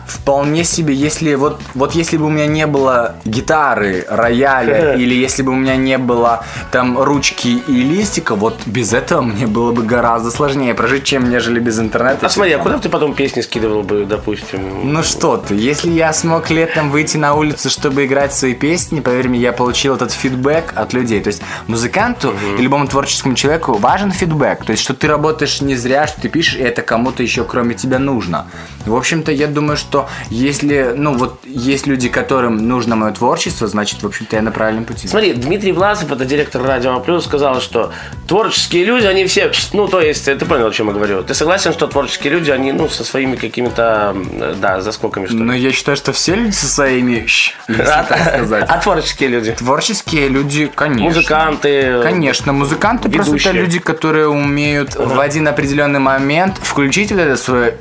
Вполне 0.10 0.64
себе, 0.64 0.94
если 0.94 1.36
вот, 1.36 1.60
вот 1.76 1.94
если 1.94 2.18
бы 2.18 2.26
у 2.26 2.30
меня 2.30 2.48
не 2.48 2.66
было 2.68 3.16
гитары, 3.26 4.06
рояля, 4.10 4.94
или 4.98 5.14
если 5.14 5.44
бы 5.44 5.52
у 5.52 5.56
меня 5.56 5.76
не 5.76 5.98
было 5.98 6.46
там 6.72 7.02
ручки 7.02 7.62
и 7.68 7.72
листика, 7.72 8.36
вот 8.36 8.60
без 8.66 8.94
этого 8.94 9.22
мне 9.22 9.48
было 9.48 9.72
бы 9.72 9.84
гораздо 9.84 10.32
сложнее 10.32 10.74
прожить, 10.74 11.04
чем 11.04 11.30
нежели 11.30 11.60
без 11.60 11.80
интернета. 11.80 12.28
А 12.28 12.30
смотри, 12.30 12.54
а 12.54 12.60
куда 12.60 12.78
бы 12.78 12.84
ты 12.84 12.90
потом 12.90 13.14
песни 13.14 13.42
скидывал 13.42 13.84
бы, 13.84 14.06
допустим? 14.06 14.92
Ну 14.92 15.04
что 15.04 15.38
ты, 15.38 15.56
если 15.56 15.92
я 15.92 16.14
смог 16.14 16.50
летом 16.50 16.92
выйти 16.92 17.18
на 17.18 17.34
улицу, 17.34 17.70
чтобы 17.70 18.06
играть 18.06 18.34
свои 18.34 18.54
песни, 18.54 19.00
поверь 19.00 19.30
мне, 19.30 19.40
я 19.40 19.54
получил 19.54 19.96
этот 19.96 20.12
фидбэк 20.12 20.74
от 20.76 20.94
людей. 20.94 21.20
То 21.22 21.28
есть 21.28 21.42
музыканту 21.68 22.34
и 22.58 22.62
любому 22.62 22.88
творческому 22.88 23.36
человеку 23.36 23.74
важен 23.74 24.12
фидбэк. 24.12 24.66
То 24.66 24.72
есть, 24.72 24.84
что 24.84 24.94
ты 24.94 25.08
работаешь 25.08 25.62
не 25.62 25.76
зря, 25.76 26.08
что 26.08 26.22
ты 26.22 26.30
пишешь, 26.30 26.56
и 26.56 26.62
это 26.62 26.82
кому-то 26.82 27.24
еще 27.24 27.44
кроме 27.44 27.76
тебя 27.76 28.00
нужно. 28.00 28.48
В 28.86 28.96
общем-то, 28.96 29.32
я 29.32 29.48
думаю, 29.48 29.78
что 29.78 29.99
если, 30.30 30.94
ну 30.96 31.18
вот, 31.18 31.40
есть 31.46 31.88
люди, 31.88 32.10
которым 32.10 32.68
нужно 32.68 32.96
мое 32.96 33.12
творчество, 33.12 33.68
значит, 33.68 34.04
в 34.04 34.08
общем-то, 34.08 34.36
я 34.36 34.42
на 34.42 34.52
правильном 34.52 34.86
пути. 34.86 35.08
Смотри, 35.08 35.34
Дмитрий 35.34 35.72
Власов, 35.72 36.12
это 36.12 36.26
директор 36.26 36.62
Радио 36.62 37.00
Плюс, 37.00 37.26
сказал, 37.26 37.62
что 37.62 37.92
творческие 38.28 38.86
люди, 38.86 39.06
они 39.06 39.26
все, 39.26 39.52
ну, 39.74 39.88
то 39.88 40.02
есть, 40.02 40.26
ты 40.26 40.46
понял, 40.46 40.68
о 40.68 40.72
чем 40.72 40.88
я 40.88 40.94
говорю. 40.94 41.24
Ты 41.24 41.34
согласен, 41.34 41.74
что 41.74 41.88
творческие 41.88 42.34
люди, 42.34 42.52
они, 42.52 42.72
ну, 42.72 42.88
со 42.90 43.04
своими 43.04 43.36
какими-то, 43.36 44.16
да, 44.62 44.82
заскоками, 44.82 45.26
что 45.26 45.36
ли? 45.36 45.44
Но 45.44 45.54
я 45.54 45.72
считаю, 45.72 45.98
что 45.98 46.14
все 46.14 46.36
люди 46.36 46.52
со 46.52 46.68
своими, 46.68 47.26
сказать. 47.68 48.66
А 48.68 48.78
творческие 48.80 49.30
люди? 49.30 49.52
Творческие 49.52 50.30
люди, 50.30 50.70
конечно. 50.74 51.06
Музыканты. 51.06 52.02
Конечно, 52.04 52.54
музыканты 52.54 53.10
просто 53.10 53.36
это 53.36 53.50
ведущие. 53.50 53.54
люди, 53.54 53.80
которые 53.80 54.28
умеют 54.28 54.96
в 54.96 55.20
один 55.20 55.48
определенный 55.48 56.00
момент 56.00 56.58
включить 56.62 57.12
вот 57.12 57.20
это 57.20 57.38
свое 57.38 57.78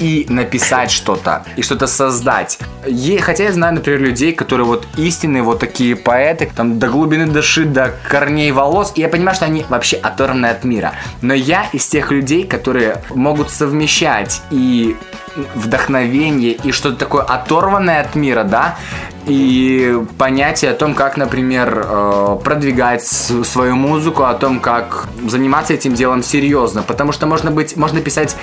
и 0.00 0.26
написать 0.28 0.90
что-то, 0.90 1.44
и 1.56 1.62
что-то 1.62 1.86
создать. 1.86 2.58
Е- 2.86 3.20
хотя 3.20 3.44
я 3.44 3.52
знаю, 3.52 3.74
например, 3.74 4.00
людей, 4.00 4.32
которые 4.32 4.66
вот 4.66 4.86
истинные 4.96 5.42
вот 5.42 5.60
такие 5.60 5.96
поэты, 5.96 6.50
там 6.54 6.78
до 6.78 6.88
глубины 6.88 7.26
души, 7.26 7.64
до 7.64 7.92
корней 8.08 8.52
волос, 8.52 8.92
и 8.94 9.00
я 9.00 9.08
понимаю, 9.08 9.34
что 9.34 9.46
они 9.46 9.64
вообще 9.68 9.96
оторваны 9.96 10.46
от 10.46 10.64
мира. 10.64 10.92
Но 11.22 11.34
я 11.34 11.66
из 11.72 11.86
тех 11.86 12.10
людей, 12.10 12.44
которые 12.44 13.02
могут 13.10 13.50
совмещать 13.50 14.42
и 14.50 14.96
вдохновение 15.54 16.52
и 16.52 16.72
что-то 16.72 16.96
такое 16.96 17.22
оторванное 17.22 18.00
от 18.00 18.14
мира, 18.14 18.44
да, 18.44 18.76
и 19.26 20.00
понятие 20.18 20.70
о 20.70 20.74
том, 20.74 20.94
как, 20.94 21.16
например, 21.16 21.84
э, 21.86 22.38
продвигать 22.42 23.04
свою 23.04 23.74
музыку, 23.74 24.24
о 24.24 24.34
том, 24.34 24.60
как 24.60 25.08
заниматься 25.26 25.74
этим 25.74 25.94
делом 25.94 26.22
серьезно, 26.22 26.82
потому 26.82 27.12
что 27.12 27.26
можно 27.26 27.50
быть, 27.50 27.76
можно 27.76 28.00
писать 28.00 28.36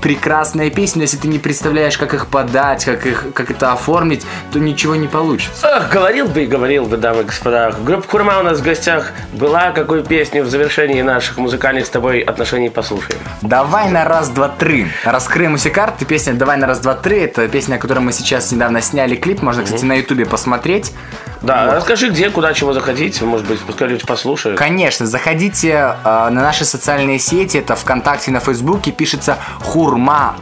прекрасные 0.00 0.70
песни, 0.70 0.98
но 0.98 1.02
если 1.02 1.16
ты 1.16 1.28
не 1.28 1.38
представляешь, 1.38 1.96
как 1.96 2.14
их 2.14 2.26
подать, 2.26 2.84
как 2.84 3.06
их, 3.06 3.26
как 3.34 3.50
это 3.50 3.72
оформить, 3.72 4.26
то 4.52 4.58
ничего 4.58 4.96
не 4.96 5.08
получится. 5.08 5.68
Ах, 5.76 5.90
говорил 5.90 6.26
бы 6.26 6.42
и 6.42 6.46
говорил 6.46 6.86
бы, 6.86 6.96
дамы 6.96 7.22
и 7.22 7.24
господа. 7.24 7.72
Группа 7.84 8.06
Курма 8.08 8.38
у 8.40 8.42
нас 8.42 8.58
в 8.58 8.62
гостях 8.62 9.12
была. 9.32 9.70
Какую 9.70 10.04
песню 10.04 10.42
в 10.42 10.48
завершении 10.50 11.02
наших 11.02 11.38
музыкальных 11.38 11.86
с 11.86 11.90
тобой 11.90 12.20
отношений 12.20 12.70
послушаем? 12.70 13.20
Давай 13.42 13.90
на 13.90 14.04
раз, 14.04 14.28
два, 14.30 14.48
три. 14.48 14.88
Раскрыем 15.04 15.56
все 15.56 15.70
карты. 15.70 16.04
Песня 16.04 16.34
Давай 16.34 16.56
на 16.56 16.66
раз, 16.66 16.80
два, 16.80 16.94
три. 16.94 17.18
Это 17.18 17.48
песня, 17.48 17.76
о 17.76 17.78
которой 17.78 18.00
мы 18.00 18.12
сейчас 18.12 18.50
недавно 18.52 18.80
сняли 18.80 19.16
клип. 19.16 19.42
Можно, 19.42 19.64
кстати, 19.64 19.84
на 19.84 19.94
ютубе 19.94 20.26
посмотреть. 20.26 20.92
Да, 21.42 21.74
расскажи, 21.74 22.10
где, 22.10 22.30
куда, 22.30 22.52
чего 22.52 22.72
заходить. 22.72 23.20
Может 23.22 23.46
быть, 23.46 23.60
пускай 23.60 23.88
люди 23.88 24.04
послушают. 24.04 24.58
Конечно, 24.58 25.06
заходите 25.06 25.70
э, 25.70 25.94
на 26.04 26.30
наши 26.30 26.64
социальные 26.64 27.18
сети, 27.18 27.56
это 27.56 27.76
ВКонтакте, 27.76 28.30
на 28.30 28.40
Фейсбуке, 28.40 28.92
пишется 28.92 29.38
Хурма 29.90 30.36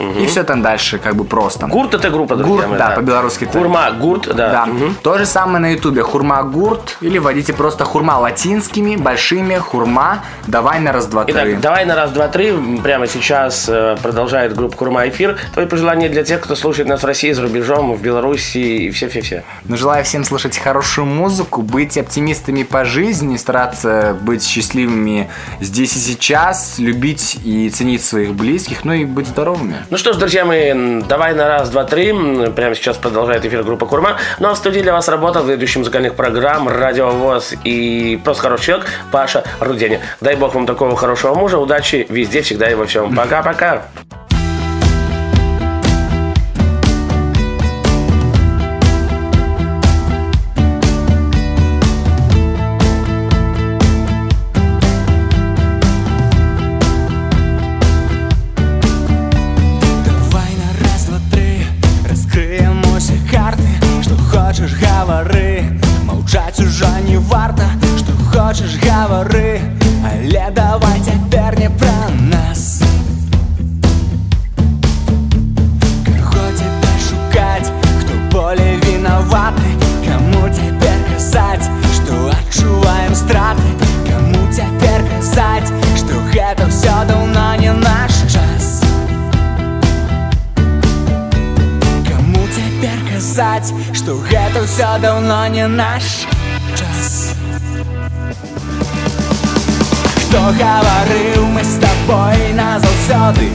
Гурт. 0.00 0.16
И 0.18 0.26
все 0.26 0.42
там 0.44 0.62
дальше, 0.62 0.98
как 0.98 1.14
бы 1.16 1.24
просто. 1.24 1.66
Гурт 1.66 1.94
это 1.94 2.10
группа, 2.10 2.36
друзья 2.36 2.56
Гурт, 2.56 2.68
мои, 2.68 2.78
да, 2.78 2.90
по-белорусски. 2.90 3.44
это- 3.44 3.58
Хурма, 3.58 3.90
гурт, 3.92 4.26
да. 4.28 4.50
Да. 4.50 4.66
Мгм. 4.66 4.96
То 5.02 5.18
же 5.18 5.26
самое 5.26 5.58
на 5.58 5.72
ютубе. 5.72 6.02
Хурма 6.02 6.42
Гурт. 6.42 6.96
Или 7.00 7.18
вводите 7.18 7.52
просто 7.52 7.84
хурма 7.84 8.18
латинскими, 8.18 8.96
большими, 8.96 9.56
хурма. 9.56 10.20
Давай 10.46 10.80
на 10.80 10.92
раз, 10.92 11.06
два, 11.06 11.24
три. 11.24 11.34
Итак, 11.34 11.60
давай 11.60 11.84
на 11.86 11.94
раз, 11.94 12.10
два, 12.12 12.28
три. 12.28 12.52
Прямо 12.82 13.06
сейчас 13.06 13.66
э, 13.68 13.96
продолжает 14.02 14.54
группа 14.56 14.76
Курма 14.76 15.08
эфир. 15.08 15.36
Твои 15.52 15.66
пожелания 15.66 16.08
для 16.08 16.22
тех, 16.24 16.40
кто 16.40 16.54
слушает 16.56 16.88
нас 16.88 17.02
в 17.02 17.06
России, 17.06 17.32
за 17.32 17.42
рубежом, 17.42 17.94
в 17.94 18.00
Беларуси 18.02 18.58
и 18.58 18.90
все-все-все. 18.90 19.44
Ну, 19.64 19.76
желаю 19.76 20.04
всем 20.04 20.24
слушать 20.24 20.58
хорошую 20.58 21.06
музыку, 21.06 21.62
быть 21.62 21.96
оптимистами 21.98 22.62
по 22.62 22.84
жизни, 22.84 23.36
стараться 23.36 24.16
быть 24.20 24.42
счастливыми 24.44 25.28
здесь 25.60 25.96
и 25.96 25.98
сейчас, 25.98 26.78
любить 26.78 27.38
и 27.44 27.68
ценить 27.70 28.04
своих 28.04 28.34
близких, 28.34 28.84
ну 28.84 28.92
и 28.92 29.04
быть 29.04 29.26
здоровыми. 29.28 29.76
Ну 29.90 29.98
что 29.98 30.12
ж, 30.12 30.16
друзья 30.18 30.44
мои, 30.44 30.72
давай 31.08 31.34
на 31.34 31.48
раз, 31.48 31.68
два, 31.68 31.82
три. 31.82 32.12
Прямо 32.54 32.76
сейчас 32.76 32.96
продолжает 32.96 33.44
эфир 33.44 33.64
группа 33.64 33.86
Курма. 33.86 34.18
Ну 34.38 34.48
а 34.48 34.54
в 34.54 34.56
студии 34.56 34.78
для 34.78 34.92
вас 34.92 35.08
работал 35.08 35.44
ведущий 35.44 35.80
музыкальных 35.80 36.14
программ 36.14 36.68
Радио 36.68 37.10
ВОЗ 37.10 37.54
и 37.64 38.20
просто 38.22 38.42
хороший 38.42 38.66
человек 38.66 38.86
Паша 39.10 39.42
Руденя. 39.58 40.00
Дай 40.20 40.36
бог 40.36 40.54
вам 40.54 40.64
такого 40.64 40.94
хорошего 40.94 41.34
мужа, 41.34 41.58
удачи 41.58 42.06
везде, 42.08 42.42
всегда 42.42 42.70
и 42.70 42.74
во 42.74 42.86
всем. 42.86 43.16
Пока-пока. 43.16 43.88
Говори. 65.10 65.62
Молчать 66.04 66.58
уже 66.60 66.86
не 67.06 67.16
варто 67.16 67.64
Что 67.98 68.12
хочешь, 68.32 68.78
говори. 68.78 69.60
Але 70.04 70.50
давай 70.50 71.00
теперь 71.00 71.59
казать, 93.99 93.99
что 93.99 94.25
это 94.31 94.65
все 94.65 94.87
давно 95.01 95.47
не 95.47 95.67
наш 95.67 96.03
час? 96.77 97.33
Хто 100.27 100.37
говорив, 100.37 101.47
ми 101.53 101.63
з 101.63 101.75
тобою 101.75 102.55
назавсьоди, 102.55 103.49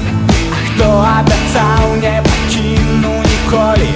а 0.52 0.74
хто 0.74 0.84
обіцяв, 1.20 1.96
не 2.02 2.22
покину 2.22 3.22
ніколи. 3.22 3.88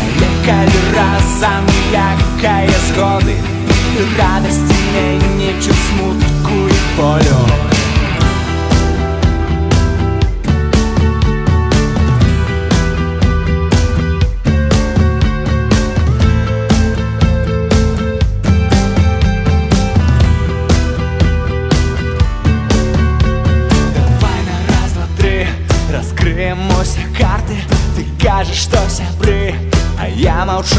Але 0.00 0.46
калі 0.46 0.80
разом 0.96 1.66
ніякої 1.66 2.76
згоди, 2.88 3.36
радості 4.18 4.74
мені 4.94 5.54
чи 5.60 5.70
смутку 5.70 6.68
і 6.68 7.00
болю. 7.00 7.48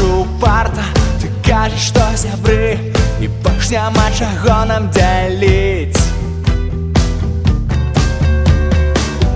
молчу 0.00 0.20
упарта 0.22 0.82
Ты 1.20 1.28
кажешь, 1.48 1.88
что 1.88 2.00
сябры 2.16 2.78
І 3.20 3.28
больш 3.28 3.70
няма 3.70 4.10
чаго 4.18 4.64
нам 4.64 4.90
дзяліць 4.90 5.96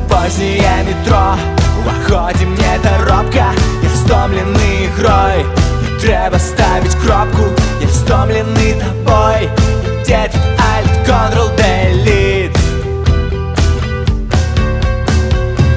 Позднее 0.09 0.85
метро 0.87 1.37
Уваходим 1.81 2.55
не 2.55 2.79
торопка 2.83 3.53
Я 3.83 3.89
встомлений 3.95 4.85
ігрой 4.85 5.45
Не 5.83 6.01
треба 6.01 6.39
ставить 6.39 6.95
кропку 6.95 7.45
Я 7.81 7.89
встомлений 7.89 8.75
тобой 8.75 9.49
Где 10.03 10.31
тут 10.33 10.43
Alt, 10.71 11.07
Ctrl, 11.07 11.51
Delete 11.57 12.59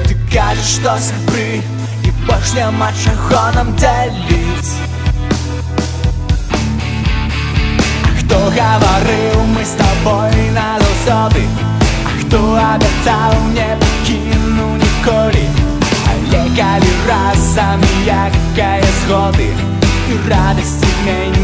Ты 0.06 0.16
кажешь, 0.32 0.76
что 0.76 0.96
сябры 0.98 1.60
І 2.04 2.10
больш 2.26 2.54
няма 2.54 2.90
Кто 8.29 8.37
говорил 8.41 9.43
мы 9.55 9.65
с 9.65 9.71
тобой 9.71 10.51
на 10.51 10.77
досоти, 10.77 11.47
а 12.05 12.21
кто 12.21 12.53
обещал 12.53 13.33
не 13.55 13.75
покину 13.75 14.75
николи, 14.75 15.49
а 16.05 16.13
лікарі 16.27 16.91
разом 17.07 17.81
якає 18.05 18.83
згоди 19.07 19.49
і 20.09 20.29
радості 20.29 20.87
мені. 21.05 21.38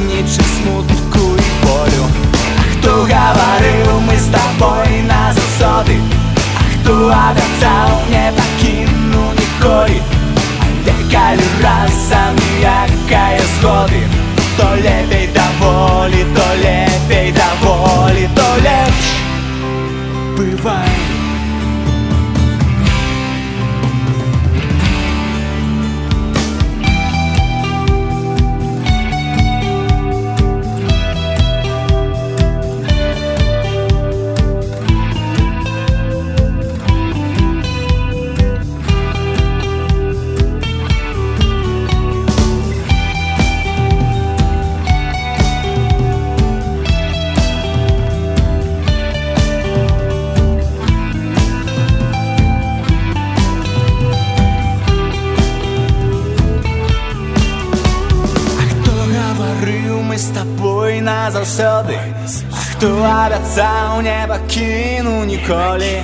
А 62.75 62.75
хто 62.75 62.87
обіцяв, 62.89 64.03
не 64.03 64.27
покину 64.29 65.25
ніколи 65.25 66.03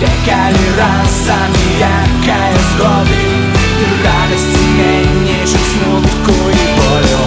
Лікалі 0.00 0.64
разом 0.78 1.50
ніякої 1.58 2.58
згоди 2.76 3.20
І 3.80 4.06
радості 4.06 4.64
менше 4.78 5.58
смутку 5.72 6.50
і 6.50 6.76
болю 6.76 7.18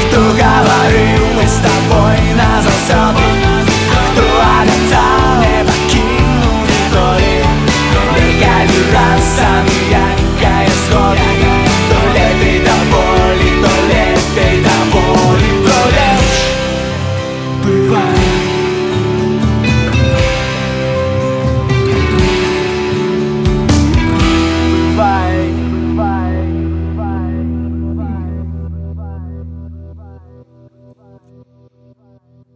Хто 0.00 0.20
говорив, 0.20 1.22
ми 1.36 1.48
з 1.48 1.56
тобою 1.56 2.30